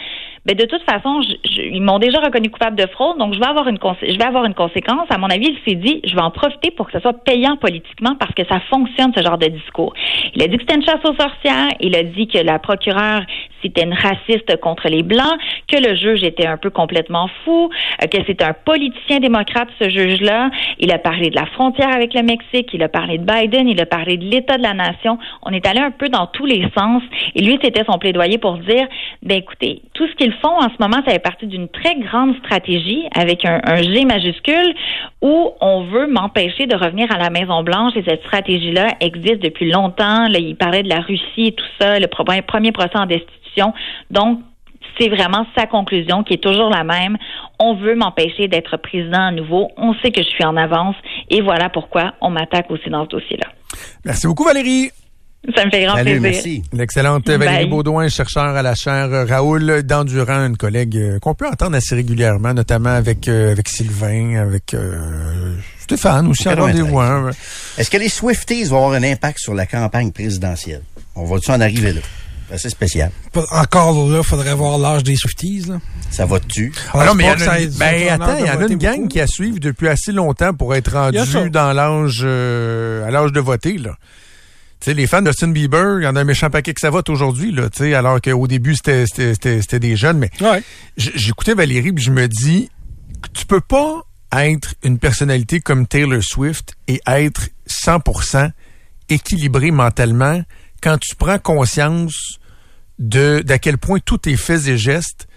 [0.46, 3.40] ben de toute façon, je- je- ils m'ont déjà reconnu coupable de fraude, donc je
[3.40, 5.08] vais avoir une je vais avoir une conséquence.
[5.10, 7.58] À mon avis, il s'est dit, je vais en profiter pour que ce soit payant
[7.58, 9.94] politiquement parce que ça fonctionne ce genre de discours.
[10.36, 11.70] Il a dit que c'était une chasse aux sorcières.
[11.80, 13.22] Il a dit que la procureure
[13.62, 17.72] c'était une raciste contre les blancs, que le juge était un peu complètement fou,
[18.04, 20.52] euh, que c'était un politicien démocrate ce juge-là.
[20.78, 23.82] Il a parlé de la frontière avec le Mexique, il a parlé de Biden, il
[23.82, 25.18] a parlé de l'état de la nation.
[25.42, 27.02] On est allé un peu dans tous les sens.
[27.34, 28.88] Et lui, c'était son plaidoyer pour dire
[29.24, 32.36] Ben écoutez, tout ce qu'ils font en ce moment, ça fait partie d'une très grande
[32.38, 34.74] stratégie avec un, G majuscule
[35.22, 39.72] où on veut m'empêcher de revenir à la Maison Blanche et cette stratégie-là existe depuis
[39.72, 40.28] longtemps.
[40.28, 43.74] Là, il parlait de la Russie tout ça, le pro- premier procès en destitution.
[44.12, 44.40] Donc,
[45.00, 47.18] c'est vraiment sa conclusion qui est toujours la même.
[47.60, 49.70] On veut m'empêcher d'être président à nouveau.
[49.78, 50.96] On sait que je suis en avance
[51.30, 53.50] et voilà pourquoi on m'attaque aussi dans ce dossier-là.
[54.06, 54.92] Merci beaucoup, Valérie.
[55.56, 56.22] Ça me fait grand Salut, plaisir.
[56.22, 56.64] merci.
[56.74, 57.70] L'excellente Valérie Bye.
[57.70, 61.94] Baudouin, chercheur à la chaire euh, Raoul Dandurand, une collègue euh, qu'on peut entendre assez
[61.96, 66.80] régulièrement, notamment avec euh, avec Sylvain, avec euh, Stéphane aussi en 93.
[66.82, 67.00] rendez-vous.
[67.00, 67.30] hein.
[67.78, 70.82] Est-ce que les Swifties vont avoir un impact sur la campagne présidentielle?
[71.16, 72.02] On va-tu en arriver là?
[72.48, 73.10] C'est assez spécial.
[73.52, 75.66] Encore là, faudrait voir l'âge des Swifties.
[75.68, 75.80] Là.
[76.12, 76.72] Ça va dessus.
[76.94, 78.80] Ah non, mais il y a une- ben, attends, il y en a voter une
[78.80, 79.08] gang beaucoup.
[79.08, 81.40] qui a suivi depuis assez longtemps pour être Il y a ça.
[81.40, 83.96] rendu dans l'âge euh, à l'âge de voter là.
[84.86, 86.92] Sais, les fans de Justin Bieber, il y en a un méchant paquet que ça
[86.92, 90.62] vote aujourd'hui, là, tu sais, alors qu'au début, c'était, c'était, c'était, des jeunes, mais Ouais.
[90.96, 92.70] j'écoutais Valérie puis je me dis,
[93.34, 98.52] tu peux pas être une personnalité comme Taylor Swift et être 100%
[99.10, 100.44] équilibré mentalement
[100.84, 102.38] quand tu prends conscience
[103.00, 105.28] de d'à quel point tous tes faits et gestes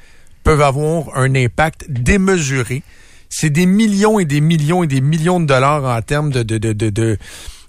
[0.44, 2.82] peuvent avoir un impact démesuré.
[3.30, 6.58] C'est des millions et des millions et des millions de dollars en termes de, de,
[6.58, 7.18] de, de, de,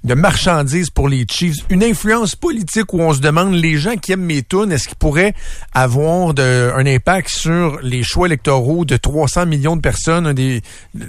[0.04, 1.58] de marchandises pour les Chiefs.
[1.70, 4.98] Une influence politique où on se demande, les gens qui aiment mes tunes, est-ce qu'ils
[4.98, 5.34] pourraient
[5.74, 10.62] avoir un impact sur les choix électoraux de 300 millions de personnes, un des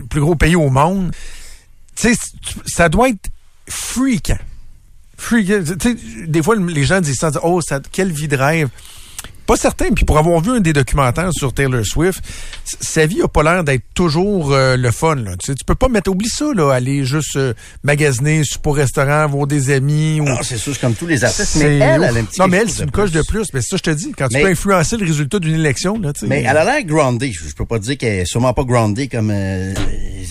[0.08, 1.12] plus gros pays au monde?
[1.94, 2.18] Tu sais,
[2.66, 3.30] ça doit être
[3.68, 4.38] freakant.
[5.18, 7.60] Sais, des fois, les gens disent ça, oh,
[7.92, 8.68] quelle vie de rêve.
[9.50, 9.86] Pas certain.
[9.92, 12.22] Puis pour avoir vu un des documentaires sur Taylor Swift,
[12.64, 15.16] sa vie a pas l'air d'être toujours euh, le fun.
[15.16, 15.32] Là.
[15.32, 18.74] Tu, sais, tu peux pas mettre, oublie ça, là, aller juste euh, magasiner, super au
[18.74, 20.20] restaurant, voir des amis.
[20.20, 22.38] ou- Non, c'est sûr, c'est comme tous les artistes, mais elle, elle a un petit
[22.38, 23.48] Non, mais elle, c'est une coche de plus.
[23.52, 26.12] Mais ça, je te dis, quand Mais- tu peux influencer le résultat d'une élection, là,
[26.12, 26.26] tu sais.
[26.28, 27.32] Mais elle a l'air groundée.
[27.32, 29.74] Je, peux pas dire qu'elle est sûrement pas groundée comme euh,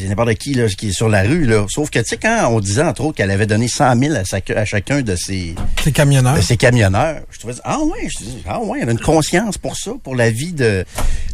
[0.07, 1.45] n'importe qui là, qui est sur la rue.
[1.45, 1.65] Là.
[1.67, 4.63] Sauf que, tu sais, quand on disait, entre autres, qu'elle avait donné 100 000 à,
[4.65, 6.37] chacun de ses, C'est camionneur.
[6.37, 9.57] de ses camionneurs, je trouvais, ah ouais, je dis, ah ouais, elle a une conscience
[9.57, 10.85] pour ça, pour la vie de,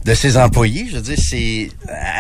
[0.06, 0.88] de ses employés.
[0.90, 1.70] Je veux dire, c'est,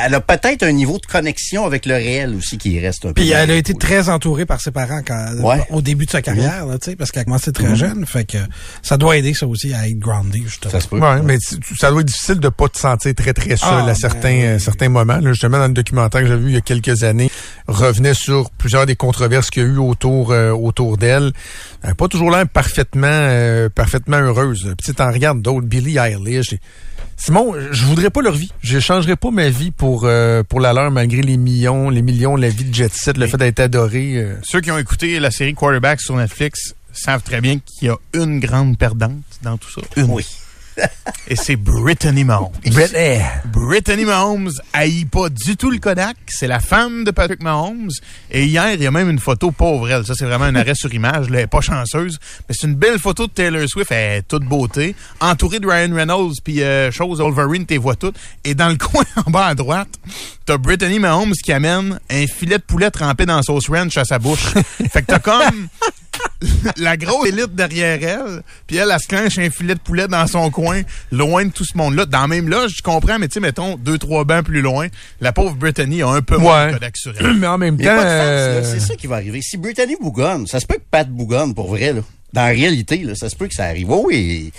[0.04, 3.14] elle a peut-être un niveau de connexion avec le réel aussi qui reste un peu.
[3.22, 5.62] Puis elle a été très entourée par ses parents quand, Ouais.
[5.70, 8.06] au début de sa carrière, là, tu sais, parce qu'elle a commencé très jeune.
[8.06, 8.38] Fait que
[8.82, 10.72] ça doit aider ça aussi à être groundé, justement.
[10.72, 11.00] Ça se peut.
[11.00, 11.38] Ouais, mais
[11.80, 14.60] ça doit être difficile de pas te sentir très très seul Ah, à certains euh,
[14.60, 15.18] certains moments.
[15.18, 17.30] Là, justement, dans le documentaire que j'avais vu il y a quelques années,
[17.76, 21.32] revenait sur plusieurs des controverses qu'il y a eu autour euh, autour d'elle.
[21.98, 24.74] Pas toujours l'air parfaitement euh, parfaitement heureuse.
[24.78, 26.56] Puis tu t'en regardes d'autres, Billie Eilish.
[27.18, 28.52] Simon, je voudrais pas leur vie.
[28.62, 32.36] Je changerais pas ma vie pour euh, pour la leur malgré les millions, les millions,
[32.36, 34.16] la vie de jet set, le fait d'être adoré.
[34.18, 34.36] euh.
[34.44, 37.98] Ceux qui ont écouté la série Quarterback sur Netflix savent très bien qu'il y a
[38.14, 39.82] une grande perdante dans tout ça.
[39.98, 40.12] Une.
[40.12, 40.26] Oui.
[41.28, 42.52] Et c'est Brittany Mahomes.
[42.66, 43.22] Britney.
[43.46, 46.18] Brittany Mahomes haït pas du tout le Kodak.
[46.28, 47.90] C'est la femme de Patrick Mahomes.
[48.32, 50.06] Et hier, il y a même une photo pauvre elle.
[50.06, 51.30] Ça, c'est vraiment un arrêt sur image.
[51.30, 51.40] Là.
[51.40, 52.20] Elle est pas chanceuse.
[52.48, 53.92] Mais c'est une belle photo de Taylor Swift.
[53.92, 54.96] Elle est toute beauté.
[55.20, 56.36] Entourée de Ryan Reynolds.
[56.44, 58.18] Puis, euh, chose, Wolverine, t'es vois toutes.
[58.44, 59.90] Et dans le coin en bas à droite,
[60.46, 64.06] t'as Brittany Mahomes qui amène un filet de poulet trempé dans la sauce ranch à
[64.06, 64.54] sa bouche.
[64.92, 65.68] fait que t'as comme
[66.78, 70.28] la grosse élite derrière elle, puis elle, elle se clenche un filet de poulet dans
[70.28, 72.06] son coin, loin de tout ce monde-là.
[72.06, 74.88] Dans la même loge, je comprends, mais tu sais, mettons, deux, trois bancs plus loin,
[75.22, 77.36] la pauvre Brittany a un peu moins de Kodak sur elle.
[77.36, 79.42] Mais en même temps, euh, c'est ça qui va arriver.
[79.42, 82.02] Si Brittany bougonne, ça se peut que Pat bougonne pour vrai, là.
[82.36, 83.90] Dans la réalité, là, ça se peut que ça arrive.
[83.90, 84.52] Oh oui.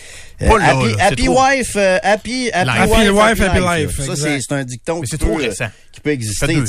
[0.43, 1.43] Euh, Pas là, happy là, c'est happy trop.
[1.43, 2.93] wife, euh, happy, happy, Life.
[2.93, 5.67] Happy wife, happy life, Ça, c'est c'est un dicton qui c'est trop peut, euh, récent.
[5.93, 6.63] qui peut exister.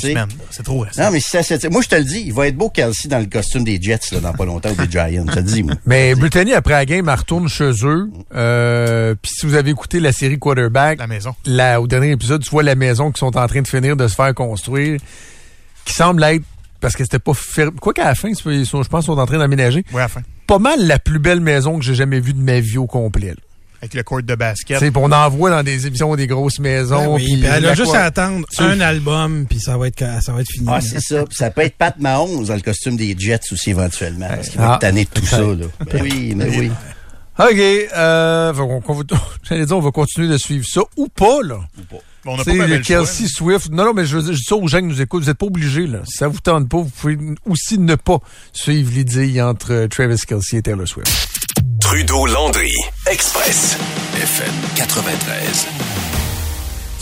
[0.51, 1.03] C'est trop récent.
[1.03, 3.19] Non, mais si ça, moi, je te le dis, il va être beau Kelsey dans
[3.19, 5.25] le costume des Jets, là, dans pas longtemps, ou des Giants.
[5.27, 5.73] Je te le dis, moi.
[5.85, 8.09] Mais Brittany, après la game, elle retourne chez eux.
[8.35, 11.35] Euh, Puis si vous avez écouté la série Quarterback, La maison.
[11.45, 14.07] la- au dernier épisode, tu vois la maison qui sont en train de finir de
[14.07, 14.99] se faire construire,
[15.83, 16.43] qui semble être,
[16.79, 17.73] parce que c'était pas fermé.
[17.81, 18.35] Quoi qu'à la fin, ils
[18.65, 19.83] sont- je pense qu'ils sont en train d'aménager.
[19.91, 20.21] Ouais, à la fin.
[20.47, 23.29] Pas mal la plus belle maison que j'ai jamais vue de ma vie au complet.
[23.29, 23.35] là.
[23.79, 24.81] Avec le court de basket.
[24.95, 26.97] On en voit dans des émissions des grosses maisons.
[26.99, 29.87] Ben oui, puis elle a juste quoi- à attendre Tu- un album, puis ça va
[29.87, 30.67] être ça va être fini.
[30.67, 31.25] Ah, c'est ça.
[31.29, 34.29] Ça peut être Pat Mahomes dans le costume des Jets aussi, éventuellement.
[34.29, 35.65] Parce qu'il va Ah, être tanné de tout ça, là.
[35.91, 36.71] Ben oui, mais oui.
[37.37, 37.59] OK.
[37.95, 41.59] Euh, va- J'allais dire, on va continuer de suivre ça ou pas, là.
[41.91, 43.71] Bon, on pas le choix, Kelsey Swift.
[43.71, 45.23] Non, non, mais je, veux dire, je dis ça aux gens qui nous écoutent.
[45.23, 45.99] Vous n'êtes pas obligés, là.
[46.05, 48.19] Si ça vous tente pas, vous pouvez aussi ne pas
[48.53, 51.11] suivre l'idée entre euh, Travis Kelsey et Taylor Swift.
[51.79, 52.73] Trudeau Landry,
[53.07, 53.77] Express,
[54.15, 56.06] FM 93.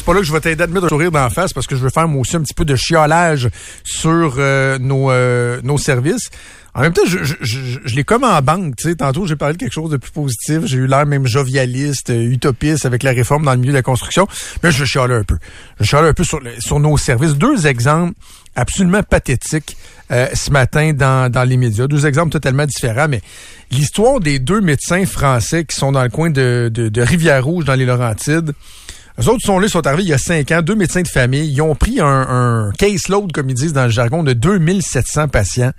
[0.05, 1.75] Pas là que je vais t'aider à te mettre un sourire d'en face parce que
[1.75, 3.49] je veux faire moi aussi un petit peu de chiolage
[3.83, 6.29] sur euh, nos, euh, nos services.
[6.75, 8.75] En même temps, je, je, je, je l'ai comme en banque.
[8.75, 10.65] Tu sais, tantôt, j'ai parlé de quelque chose de plus positif.
[10.65, 13.81] J'ai eu l'air même jovialiste, euh, utopiste avec la réforme dans le milieu de la
[13.81, 14.27] construction.
[14.61, 15.37] Mais je chiale un peu.
[15.79, 17.33] Je chiale un peu sur, sur nos services.
[17.35, 18.13] Deux exemples
[18.55, 19.75] absolument pathétiques
[20.11, 21.87] euh, ce matin dans, dans les médias.
[21.87, 23.21] Deux exemples totalement différents, mais
[23.71, 27.75] l'histoire des deux médecins français qui sont dans le coin de, de, de Rivière-Rouge, dans
[27.75, 28.51] les Laurentides,
[29.19, 31.49] eux autres sont là, sont arrivés il y a cinq ans, deux médecins de famille.
[31.49, 35.71] Ils ont pris un, un caseload, comme ils disent dans le jargon, de 2700 patients.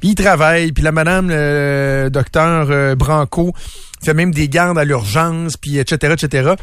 [0.00, 3.54] Puis ils travaillent, puis la madame, le docteur euh, Branco,
[4.04, 6.54] fait même des gardes à l'urgence, puis etc., etc.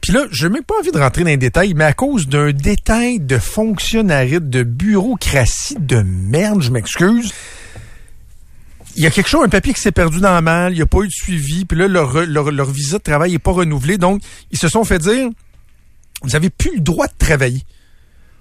[0.00, 2.52] Puis là, j'ai même pas envie de rentrer dans les détails, mais à cause d'un
[2.52, 7.32] détail de fonctionnariat, de bureaucratie de merde, je m'excuse,
[8.96, 10.82] il y a quelque chose, un papier qui s'est perdu dans la malle, il n'y
[10.82, 13.52] a pas eu de suivi, puis là, leur, leur, leur visa de travail n'est pas
[13.52, 13.98] renouvelée.
[13.98, 15.28] Donc, ils se sont fait dire,
[16.22, 17.62] vous n'avez plus le droit de travailler.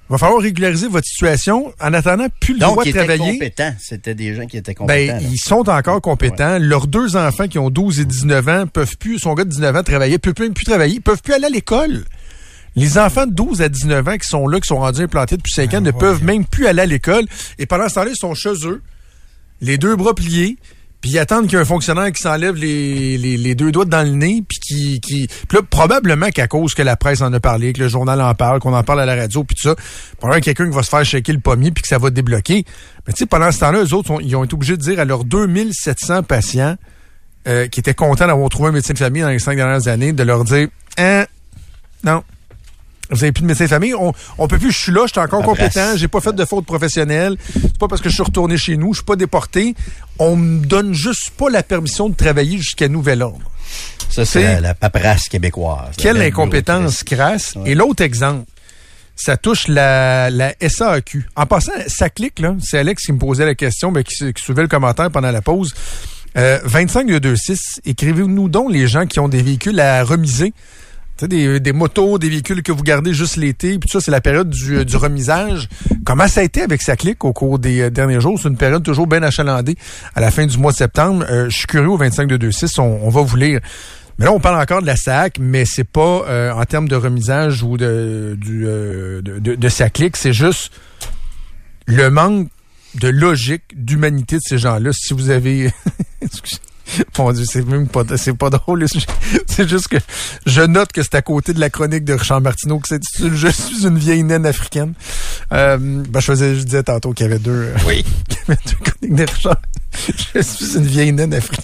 [0.09, 1.73] Il va falloir régulariser votre situation.
[1.81, 3.33] En attendant, plus le Donc, droit ils de étaient travailler.
[3.33, 3.73] compétents.
[3.79, 5.17] C'était des gens qui étaient compétents.
[5.17, 6.59] Ben, ils sont encore compétents.
[6.59, 9.75] Leurs deux enfants qui ont 12 et 19 ans peuvent plus, son gars de 19
[9.77, 12.03] ans travailler, peuvent même plus travailler, peuvent plus aller à l'école.
[12.75, 15.53] Les enfants de 12 à 19 ans qui sont là, qui sont rendus implantés depuis
[15.53, 17.25] 5 ans, ne peuvent même plus aller à l'école.
[17.57, 18.81] Et pendant ce temps-là, ils sont chez eux,
[19.63, 20.57] les deux bras pliés,
[21.01, 24.03] puis ils attendent qu'il y ait un fonctionnaire qui s'enlève les, les, deux doigts dans
[24.03, 25.01] le nez, puis qui...
[25.01, 28.21] qui puis là, probablement qu'à cause que la presse en a parlé, que le journal
[28.21, 29.75] en parle, qu'on en parle à la radio, puis tout ça,
[30.17, 32.65] probablement quelqu'un qui va se faire shaker le pommier, puis que ça va débloquer.
[33.07, 35.05] Mais tu sais, pendant ce temps-là, eux autres, ils ont été obligés de dire à
[35.05, 36.77] leurs 2700 patients
[37.47, 40.13] euh, qui étaient contents d'avoir trouvé un médecin de famille dans les cinq dernières années,
[40.13, 41.25] de leur dire, hein,
[42.05, 42.23] non,
[43.09, 43.93] vous avez plus de médecin de famille?
[43.93, 46.45] On, on peut plus, je suis là, je suis encore compétent, j'ai pas fait de
[46.45, 47.37] faute professionnelle.
[47.53, 49.75] C'est pas parce que je suis retourné chez nous, je suis pas déporté.
[50.19, 53.51] On me donne juste pas la permission de travailler jusqu'à nouvel ordre.
[54.09, 55.95] Ça, c'est la, la paperasse québécoise.
[55.97, 57.55] Quelle incompétence crasse.
[57.55, 57.71] Ouais.
[57.71, 58.45] Et l'autre exemple,
[59.15, 61.27] ça touche la, la SAQ.
[61.35, 62.55] En passant, ça clique, là.
[62.61, 65.41] C'est Alex qui me posait la question, ben, qui, qui soulevait le commentaire pendant la
[65.41, 65.73] pause.
[66.35, 70.53] Euh, 25 226, écrivez-nous donc les gens qui ont des véhicules à remiser.
[71.17, 74.09] Tu sais, des, des motos, des véhicules que vous gardez juste l'été, puis ça, c'est
[74.11, 75.69] la période du, euh, du remisage.
[76.05, 78.39] Comment ça a été avec sa clique au cours des euh, derniers jours?
[78.41, 79.75] C'est une période toujours bien achalandée
[80.15, 81.25] à la fin du mois de septembre.
[81.29, 83.61] Euh, je suis curieux au 25 226, on, on va vous lire.
[84.19, 86.95] Mais là, on parle encore de la SAC, mais c'est pas euh, en termes de
[86.95, 90.71] remisage ou de, du, euh, de, de, de c'est juste
[91.87, 92.49] le manque
[92.95, 94.91] de logique, d'humanité de ces gens-là.
[94.93, 95.71] Si vous avez...
[97.17, 98.85] Mon Dieu, c'est même pas, c'est pas drôle.
[99.47, 99.97] C'est juste que
[100.45, 103.47] je note que c'est à côté de la chronique de Richard Martineau que c'est Je
[103.47, 104.93] suis une vieille naine africaine.
[105.51, 108.03] Euh, ben, je, faisais, je disais tantôt qu'il y avait deux, oui.
[108.29, 109.61] qu'il y avait deux chroniques de Richard.
[110.35, 111.63] Je suis une vieille naine africaine.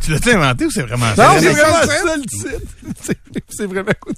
[0.00, 1.36] Tu l'as-tu inventé ou c'est vraiment Non, ça?
[1.40, 2.16] c'est vraiment ça, ça.
[2.16, 2.48] le titre.
[3.02, 3.18] C'est-
[3.48, 4.14] C'est vraiment cool.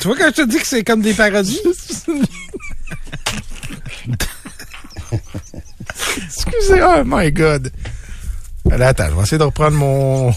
[0.00, 1.60] Tu vois quand je te dis que c'est comme des parodies?
[6.26, 7.70] Excusez, oh my God.
[8.70, 10.34] Là, attends, je vais essayer de reprendre mon...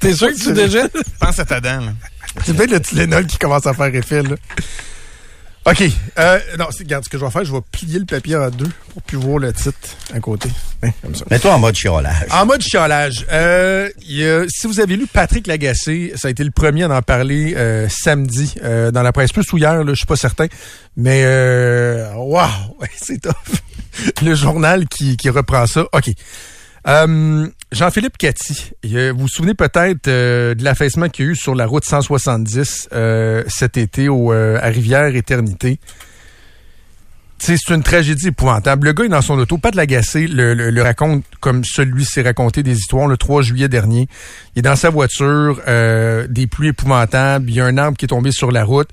[0.00, 0.88] T'es sûr que tu déjà?
[1.20, 1.92] Pense à ta dent, là.
[2.44, 4.36] C'est peut-être le Tylenol qui commence à faire effet, là.
[5.64, 5.84] OK.
[6.18, 8.68] Euh, non, regarde, ce que je vais faire, je vais plier le papier en deux
[8.92, 9.76] pour plus voir le titre
[10.12, 10.48] à côté.
[10.82, 11.24] Hein, comme ça.
[11.30, 12.26] Mets-toi en mode chiolage.
[12.32, 16.30] En mode chiolage, euh, il y a- si vous avez lu Patrick Lagacé, ça a
[16.32, 19.84] été le premier à en parler euh, samedi euh, dans la presse, plus ou hier,
[19.84, 20.46] là, je suis pas certain,
[20.96, 22.40] mais euh, wow,
[22.80, 23.36] ouais, c'est top.
[24.22, 25.84] le journal qui, qui reprend ça.
[25.92, 26.10] OK.
[26.88, 31.36] Euh, Jean-Philippe Cathy, a- vous vous souvenez peut-être euh, de l'affaissement qu'il y a eu
[31.36, 35.78] sur la route 170 euh, cet été euh, à Rivière-Éternité.
[37.38, 38.86] C'est une tragédie épouvantable.
[38.86, 42.04] Le gars est dans son auto, pas de l'agacer, le, le, le raconte comme celui
[42.04, 44.06] s'est raconté des histoires le 3 juillet dernier.
[44.54, 48.04] Il est dans sa voiture, euh, des pluies épouvantables, il y a un arbre qui
[48.04, 48.88] est tombé sur la route.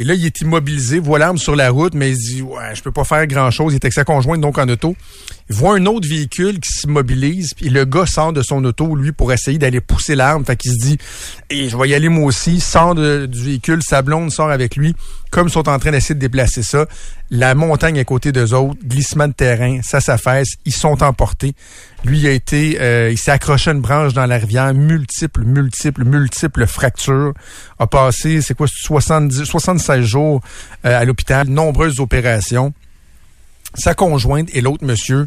[0.00, 2.82] Et là, il est immobilisé, voit l'arbre sur la route, mais il dit Ouais, je
[2.82, 3.72] peux pas faire grand chose.
[3.72, 4.94] Il est avec sa conjointe donc en auto.
[5.50, 9.10] Il voit un autre véhicule qui s'immobilise, puis le gars sort de son auto, lui,
[9.10, 10.46] pour essayer d'aller pousser l'arbre.
[10.46, 10.98] Fait qu'il se dit
[11.50, 14.94] Et je vais y aller moi aussi, sort du véhicule, sa blonde sort avec lui,
[15.30, 16.86] comme ils sont en train d'essayer de déplacer ça.
[17.30, 21.54] La montagne à côté d'eux autres, glissement de terrain, ça s'affaisse, ils sont emportés.
[22.04, 26.04] Lui, a été, euh, il s'est accroché à une branche dans la rivière, multiples, multiples,
[26.04, 27.34] multiples fractures.
[27.78, 30.40] A passé, c'est quoi, 70, 76 jours
[30.84, 32.72] euh, à l'hôpital, nombreuses opérations.
[33.74, 35.26] Sa conjointe et l'autre monsieur,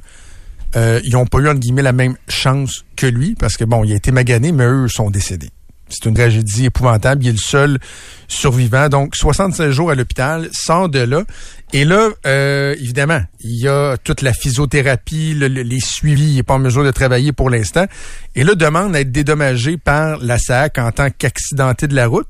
[0.76, 3.84] euh, ils n'ont pas eu, entre guillemets, la même chance que lui, parce que, bon,
[3.84, 5.52] il a été magané, mais eux sont décédés.
[5.92, 7.24] C'est une tragédie épouvantable.
[7.24, 7.78] Il est le seul
[8.28, 8.88] survivant.
[8.90, 11.24] Donc, 76 jours à l'hôpital, sort de là.
[11.74, 16.32] Et là, euh, évidemment, il y a toute la physiothérapie, le- le- les suivis.
[16.32, 17.86] Il n'est pas en mesure de travailler pour l'instant.
[18.36, 22.28] Et là, demande à être dédommagé par la SAC en tant qu'accidenté de la route.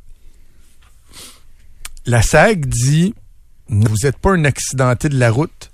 [2.06, 3.14] la SAG dit
[3.70, 5.71] vous n'êtes pas un accidenté de la route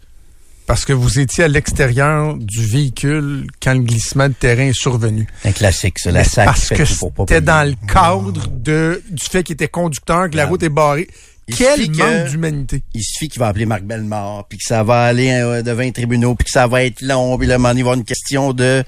[0.68, 5.26] parce que vous étiez à l'extérieur du véhicule quand le glissement de terrain est survenu.
[5.46, 6.12] Un classique, ça.
[6.12, 10.36] La SAC parce que c'était dans le cadre de, du fait qu'il était conducteur, que
[10.38, 10.48] la Ah.
[10.48, 11.08] route est barrée.
[11.50, 12.84] Il Quel suffit manque que- d'humanité.
[12.94, 15.94] Il suffit qu'il va appeler Marc Bellemare, puis que ça va aller euh, devant les
[15.94, 18.84] tribunaux, puis que ça va être long, puis là, il va une question de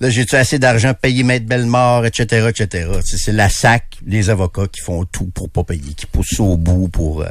[0.00, 2.88] là, j'ai-tu assez d'argent pour payer Maître Bellemare, etc., etc.
[3.04, 6.56] C'est la SAC, les avocats qui font tout pour pas payer, qui poussent ça au
[6.56, 7.22] bout pour...
[7.22, 7.28] euh,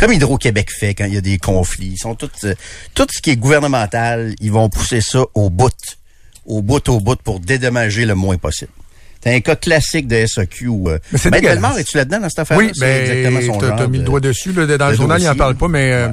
[0.00, 1.92] comme Hydro-Québec fait quand il y a des conflits.
[1.94, 2.30] Ils sont tous...
[2.44, 2.54] euh,
[2.94, 5.70] tout ce qui est gouvernemental, ils vont pousser ça au bout,
[6.44, 8.72] au bout, au bout, pour dédommager le moins possible.
[9.22, 10.88] C'est un cas classique de SAQ où...
[10.88, 11.30] Euh, Mais c'est.
[11.30, 12.66] Bellemare, es-tu là-dedans dans cette affaire-là?
[12.66, 14.52] Oui, C'est exactement ben, son t'as mis le doigt dessus.
[14.52, 16.08] Là, dans le journal, il n'en parle pas, mais euh.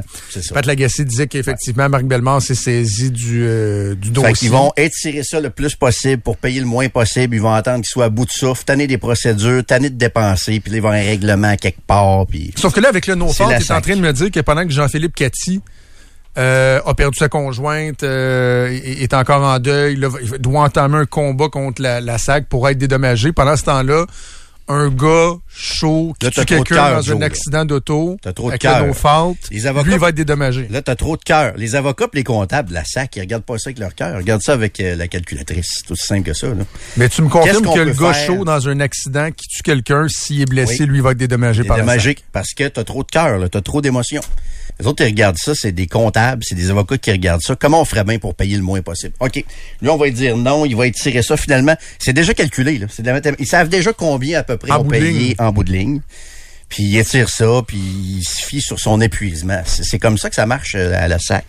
[0.53, 4.34] Pat Lagacé disait qu'effectivement, Marc Bellemare s'est saisi du, euh, du Fait dossier.
[4.34, 7.36] qu'ils vont étirer ça le plus possible pour payer le moins possible.
[7.36, 10.60] Ils vont attendre qu'ils soient à bout de souffle, tanner des procédures, tanner de dépenser,
[10.60, 12.26] puis ils vont un règlement quelque part.
[12.26, 12.53] Puis...
[12.56, 14.66] Sauf que là, avec le la tu es en train de me dire que pendant
[14.66, 15.62] que Jean-Philippe Cathy
[16.38, 21.05] euh, a perdu sa conjointe, euh, est encore en deuil, là, il doit entamer un
[21.05, 23.31] combat contre la, la SAC pour être dédommagé.
[23.31, 24.05] Pendant ce temps-là,
[24.67, 28.63] un gars chaud qui Là, tue quelqu'un dans Joe, un accident d'auto trop de avec
[29.51, 30.67] Les avocats- lui, va être dédommagé.
[30.71, 31.53] Là, t'as trop de cœur.
[31.55, 34.15] Les avocats pis les comptables de la SAC, ils regardent pas ça avec leur cœur.
[34.15, 35.67] Ils regardent ça avec euh, la calculatrice.
[35.86, 36.47] C'est aussi simple que ça.
[36.47, 36.63] Là.
[36.97, 38.25] Mais tu me confirmes que le gars faire?
[38.25, 40.88] chaud dans un accident qui tue quelqu'un, s'il est blessé, Oui.
[40.88, 41.86] lui, va être dédommagé par la SAC.
[41.91, 44.21] Dédommagé parce que t'as trop de cœur, t'as trop d'émotions.
[44.80, 47.55] Les autres, ils regardent ça, c'est des comptables, c'est des avocats qui regardent ça.
[47.55, 49.13] Comment on ferait bien pour payer le moins possible?
[49.19, 49.43] OK.
[49.82, 51.76] Lui, on va lui dire non, il va étirer ça finalement.
[51.99, 52.88] C'est déjà calculé, là.
[52.89, 53.36] C'est de.
[53.39, 55.36] Ils savent déjà combien à peu près En on ligne.
[55.39, 56.01] en bout de ligne.
[56.67, 59.61] Puis il étire ça, puis il se fie sur son épuisement.
[59.65, 61.45] C'est c'est comme ça que ça marche euh, à la SAC,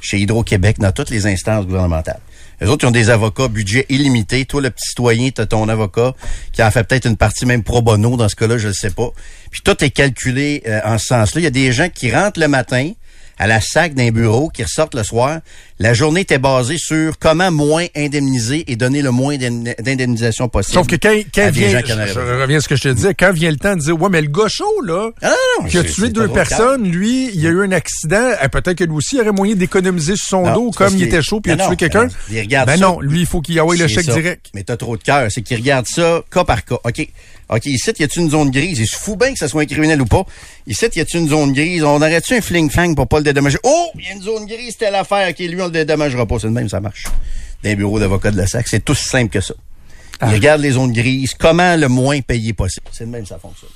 [0.00, 2.20] chez Hydro-Québec, dans toutes les instances gouvernementales.
[2.60, 4.44] Les autres, ils ont des avocats, budget illimité.
[4.44, 6.14] Toi, le petit citoyen, t'as ton avocat
[6.52, 8.90] qui en fait peut-être une partie même pro bono dans ce cas-là, je ne sais
[8.90, 9.10] pas.
[9.50, 11.40] Puis tout est calculé euh, en ce sens-là.
[11.40, 12.92] Il y a des gens qui rentrent le matin
[13.40, 15.38] à la SAC d'un bureau, qui ressortent le soir.
[15.78, 20.74] La journée était basée sur comment moins indemniser et donner le moins d'indemn- d'indemnisation possible.
[20.74, 23.50] Sauf que quand, quand vient, je, reviens à ce que je te disais, quand vient
[23.50, 25.32] le temps de dire, ouais, mais le gars chaud, là, Ah,
[25.62, 28.84] non, qui a tué deux personnes, lui, il a eu un accident, eh, peut-être que
[28.84, 31.40] lui aussi il aurait moyen d'économiser sur son Non, dos, comme il qu'il- était chaud
[31.40, 32.08] puis il a tué quelqu'un.
[32.30, 34.46] regarde Ben non, lui, il faut qu'il envoie le C'est chèque direct.
[34.52, 35.28] Mais t'as trop de cœur.
[35.30, 36.76] C'est qu'ils regardent ça cas par cas.
[36.84, 37.08] OK.
[37.50, 38.78] OK, ici, y a-tu une zone grise?
[38.78, 40.24] Il se fout bien que ce soit un criminel ou pas.
[40.68, 41.82] Ici, y a-tu une zone grise?
[41.82, 43.58] On aurait-tu un fling-fang pour pas le dédommager?
[43.64, 43.90] Oh!
[43.96, 45.28] Il y a une zone grise, telle affaire.
[45.28, 46.38] OK, lui, on le dédommagera pas.
[46.38, 47.04] C'est le même, ça marche.
[47.64, 49.54] D'un bureau d'avocat de la SAC, c'est tout simple que ça.
[50.20, 50.28] Ah.
[50.28, 51.34] Ils regardent les zones grises.
[51.36, 52.86] Comment le moins payer possible?
[52.92, 53.70] C'est le même, ça fonctionne.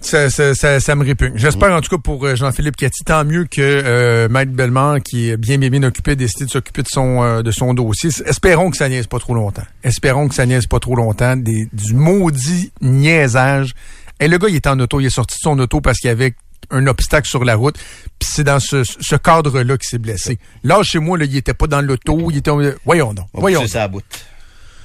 [0.00, 1.32] Ça, ça, ça, ça me répugne.
[1.36, 5.30] J'espère en tout cas pour euh, Jean-Philippe Cathy, tant mieux que euh, Maître Bellemare, qui
[5.30, 8.10] est bien bien bien occupé, a décidé de s'occuper de son euh, de son dossier.
[8.26, 9.64] Espérons que ça niaise pas trop longtemps.
[9.82, 11.36] Espérons que ça niaise pas trop longtemps.
[11.36, 13.74] Des, du maudit niaisage.
[14.20, 16.08] Et le gars, il est en auto, il est sorti de son auto parce qu'il
[16.08, 16.34] y avait
[16.70, 17.76] un obstacle sur la route.
[18.18, 20.38] Puis c'est dans ce, ce cadre-là qu'il s'est blessé.
[20.62, 22.50] Là, chez moi, là, il était pas dans l'auto, il était...
[22.84, 24.02] Voyons donc, voyons ça à bout.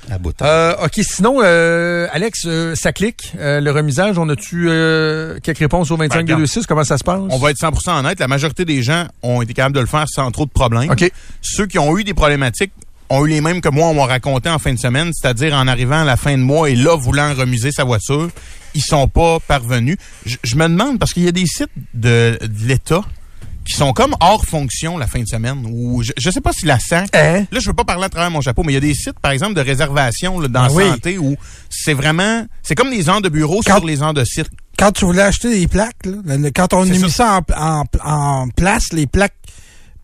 [0.10, 0.34] À bout.
[0.42, 4.18] Euh, OK, sinon, euh, Alex, euh, ça clique, euh, le remisage.
[4.18, 6.46] On a-tu euh, quelques réponses au 25 Ben, regarde.
[6.46, 7.22] 6 Comment ça se passe?
[7.30, 10.06] On va être 100% honnête, la majorité des gens ont été capables de le faire
[10.10, 10.90] sans trop de problèmes.
[10.92, 11.12] OK.
[11.42, 12.72] Ceux qui ont eu des problématiques
[13.10, 15.68] ont eu les mêmes que moi, on m'a raconté en fin de semaine, c'est-à-dire en
[15.68, 18.30] arrivant à la fin de mois et là, voulant remiser sa voiture,
[18.74, 19.98] ils sont pas parvenus.
[20.26, 23.02] Je, je me demande, parce qu'il y a des sites de, de l'État
[23.66, 26.66] qui sont comme hors fonction la fin de semaine, ou je, je sais pas si
[26.66, 27.16] la SAC...
[27.16, 27.46] Hein?
[27.52, 29.20] Là, je veux pas parler à travers mon chapeau, mais il y a des sites,
[29.22, 30.88] par exemple, de réservation là, dans Ah la oui.
[30.90, 31.36] santé où
[31.70, 32.46] c'est vraiment...
[32.64, 34.52] C'est comme les heures de bureau Quand- sur les heures de cirque.
[34.80, 37.86] Quand tu voulais acheter des plaques, là, le- quand on a mis ça, en, en-
[38.04, 39.36] en place, les plaques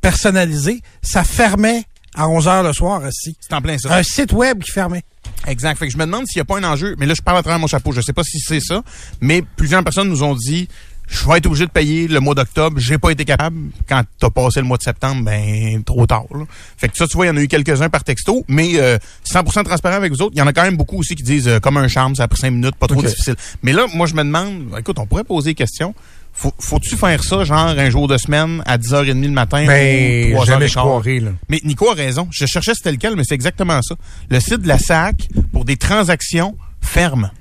[0.02, 1.84] personnalisées, ça fermait
[2.16, 3.36] à 11 heures le soir aussi.
[3.40, 3.94] C'est en plein ça.
[3.96, 5.04] Un site web qui fermait.
[5.48, 5.78] Exact.
[5.78, 6.96] Fait que je me demande s'il n'y a pas un enjeu.
[7.00, 7.92] Mais là, je parle à travers mon chapeau.
[7.92, 8.82] Je sais pas si c'est ça.
[9.22, 10.68] Mais plusieurs personnes nous ont dit
[11.08, 12.80] je vais être obligé de payer le mois d'octobre.
[12.80, 13.58] J'ai pas été capable.
[13.88, 16.26] Quand t'as passé le mois de septembre, ben trop tard.
[16.32, 16.44] là.
[16.78, 18.98] Fait que ça, tu vois, il y en a eu quelques-uns par texto, mais euh,
[19.26, 20.34] 100% transparent avec vous autres.
[20.36, 22.24] Il y en a quand même beaucoup aussi qui disent euh, comme un charme, ça
[22.24, 23.36] a pris cinq minutes, pas trop difficile.
[23.64, 25.96] Mais là, moi, je me demande, écoute, on pourrait poser des questions.
[26.34, 30.38] Faut, faut-tu faire ça, genre, un jour de semaine, à 10h30 le matin, Ben, ou
[30.38, 30.46] 3h15?
[30.46, 31.32] jamais je croirais, là.
[31.50, 32.28] Mais Nico a raison.
[32.32, 33.96] Je cherchais c'était lequel, mais c'est exactement ça.
[34.30, 37.32] Le site de la SAC, pour des transactions, ferme.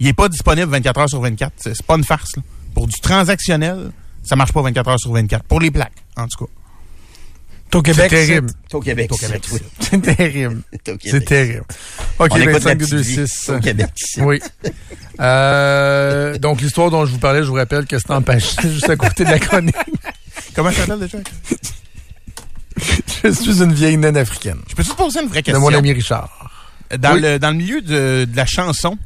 [0.00, 1.52] Il est pas disponible 24 heures sur 24.
[1.56, 2.36] C'est c'est pas une farce.
[2.36, 2.42] là.
[2.74, 3.90] Pour du transactionnel,
[4.22, 5.44] ça marche pas 24 heures sur 24.
[5.44, 6.50] Pour les plaques, en tout cas.
[7.70, 8.06] C'est au Québec.
[8.10, 8.50] C'est terrible.
[8.70, 9.10] C'est au Québec.
[9.18, 9.60] C'est- oui.
[9.80, 10.62] C'est terrible.
[10.72, 11.00] C'est au Québec.
[11.10, 11.64] C'est terrible.
[12.18, 13.14] OK, On écoute la 25 petite 2 vie.
[13.14, 13.90] 6 C'est au Québec.
[14.18, 14.40] Oui.
[15.20, 18.88] Euh, donc, l'histoire dont je vous parlais, je vous rappelle que c'est en page juste
[18.88, 19.74] à côté de la chronique.
[20.54, 21.18] Comment ça s'appelle déjà?
[23.24, 24.58] Je suis une vieille naine africaine.
[24.68, 25.60] Je peux te poser une vraie De question?
[25.60, 26.50] mon ami Richard.
[26.98, 27.20] Dans, Oui.
[27.20, 28.96] le, dans le milieu de, de la chanson,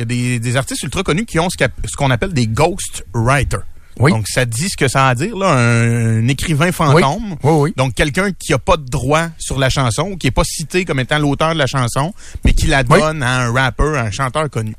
[0.00, 3.62] y a des, des artistes ultra connus qui ont ce qu'on appelle des ghost writers.
[3.98, 4.12] Oui.
[4.12, 7.36] Donc, ça dit ce que ça a à dire, là, un, un écrivain fantôme.
[7.42, 7.72] Oui, oui.
[7.76, 11.00] Donc, quelqu'un qui a pas de droit sur la chanson, qui est pas cité comme
[11.00, 12.98] étant l'auteur de la chanson, mais qui la Oui.
[13.00, 14.74] donne à un rappeur, à un chanteur connu.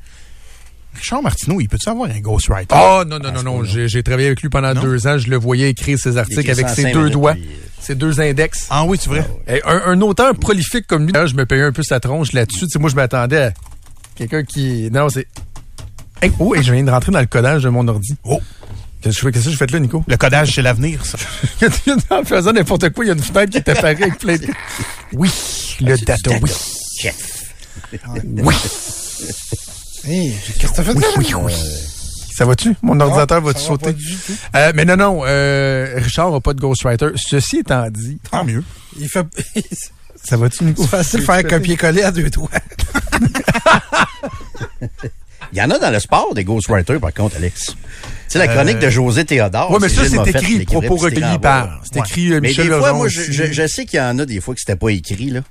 [0.96, 2.76] Richard Martineau, il peut-tu avoir un ghostwriter?
[2.78, 3.64] Oh non, non, non, non.
[3.64, 4.82] J'ai j'ai travaillé avec lui pendant Non?
[4.82, 5.18] deux ans.
[5.18, 8.68] Je le voyais écrire ses articles avec ses deux doigts, puis, euh, ses deux index.
[8.70, 9.26] Ah oui, c'est vrai.
[9.66, 12.66] Un, un auteur prolifique comme lui, là, je me payais un peu sa tronche là-dessus.
[12.66, 13.54] Tu sais, moi, je m'attendais à
[14.28, 14.90] quelqu'un qui...
[14.92, 15.28] Non, c'est...
[16.22, 18.16] Hey, oh, et je viens de rentrer dans le codage de mon ordi.
[18.24, 18.40] Oh.
[19.02, 20.04] Qu'est-ce que je fais, qu'est-ce que je fais là, Nico?
[20.08, 21.18] Le codage, c'est l'avenir, ça.
[22.12, 24.46] en faisant n'importe quoi, il y a une fenêtre qui est apparue avec plein de...
[25.14, 25.32] Oui,
[25.82, 26.52] le data, oui.
[28.24, 28.56] Oui,
[30.04, 31.08] Hey, qu'est-ce que t'as fait oui, là?
[31.18, 31.54] oui, oui.
[32.34, 32.76] Ça va-tu?
[32.82, 33.96] Mon ordinateur va-tu sauter?
[34.56, 37.10] Euh, mais non, non, euh, Richard n'a pas de ghostwriter.
[37.16, 38.64] Ceci étant dit, Tant mieux.
[39.00, 39.26] Il fait...
[40.24, 40.82] ça va-tu, Nico?
[40.84, 42.50] C'est facile de faire un copier-coller à deux doigts.
[45.54, 47.66] Il y en a dans le sport des ghostwriters, par contre, Alex.
[47.66, 47.76] Tu
[48.28, 49.72] sais, la chronique de José Théodore.
[49.72, 51.82] Oui, mais ça, c'est écrit, l'écrivait, propos recueillis par.
[51.84, 52.06] C'est Ouais.
[52.08, 54.40] écrit euh, Mais des fois, Lejeune moi, je, je sais qu'il y en a des
[54.40, 55.42] fois que c'était pas écrit, là.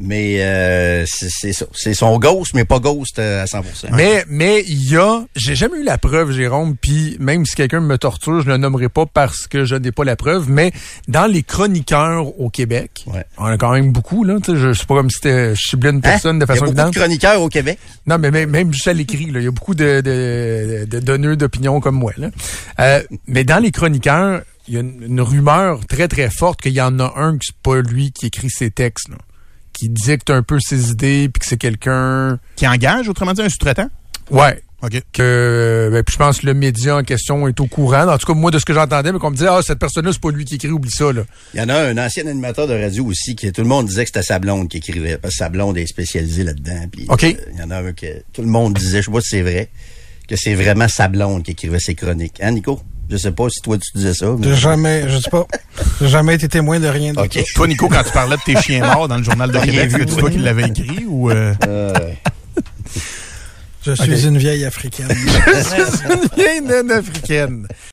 [0.00, 1.66] Mais euh, c'est c'est ça.
[1.74, 3.60] C'est son ghost, mais pas ghost euh, à 100
[3.92, 7.80] Mais mais il y a, j'ai jamais eu la preuve, Jérôme, puis même si quelqu'un
[7.80, 10.72] me torture, je le nommerai pas parce que je n'ai pas la preuve, mais
[11.06, 13.24] dans les chroniqueurs au Québec, Ouais.
[13.38, 15.68] on a quand même beaucoup là, tu sais, je sais pas comme si c'était je
[15.68, 16.46] ciblais une personne de Hein?
[16.48, 16.94] Il y a façon beaucoup évidente.
[16.94, 17.78] de chroniqueurs au Québec?
[18.06, 20.98] Non, mais même, même juste à l'écrit, là, il y a beaucoup de, de, de
[21.00, 22.12] donneurs d'opinion comme moi.
[22.16, 22.30] Là.
[22.80, 26.72] Euh, mais dans les chroniqueurs, il y a une, une rumeur très, très forte qu'il
[26.72, 29.16] y en a un que c'est pas lui qui écrit ses textes, là,
[29.82, 32.38] qui dicte un peu ses idées, puis que c'est quelqu'un...
[32.54, 33.88] Qui engage, autrement dit, un sous-traitant?
[34.30, 34.62] Ouais.
[34.80, 35.02] OK.
[35.12, 38.06] Que, ben, puis je pense que le média en question est au courant.
[38.06, 40.12] En tout cas, moi, de ce que j'entendais, mais qu'on me disait, ah, cette personne-là,
[40.12, 41.22] c'est pas lui qui écrit, oublie ça, là.
[41.52, 44.04] Il y en a un ancien animateur de radio aussi qui tout le monde disait
[44.04, 46.86] que c'était sa blonde qui écrivait parce que sa blonde est spécialisée là-dedans.
[46.92, 47.24] Puis, OK.
[47.24, 49.30] euh, il y en a un que tout le monde disait, je sais pas si
[49.30, 49.68] c'est vrai,
[50.28, 52.40] que c'est vraiment sa blonde qui écrivait ses chroniques.
[52.40, 52.80] Hein, Nico?
[53.12, 54.26] Je sais pas si toi tu disais ça.
[54.38, 55.46] mais- jamais, je sais pas.
[56.00, 57.20] J'ai jamais été témoin de rien de.
[57.54, 59.90] Toi, Nico, quand tu parlais de tes chiens morts dans le Journal de Rien Québec,
[59.90, 61.30] vu, c'est-tu toi qui l'avais écrit ou...
[61.30, 61.92] euh, Euh,
[63.84, 65.08] Je suis une vieille africaine.
[65.10, 67.66] une vieille naine africaine.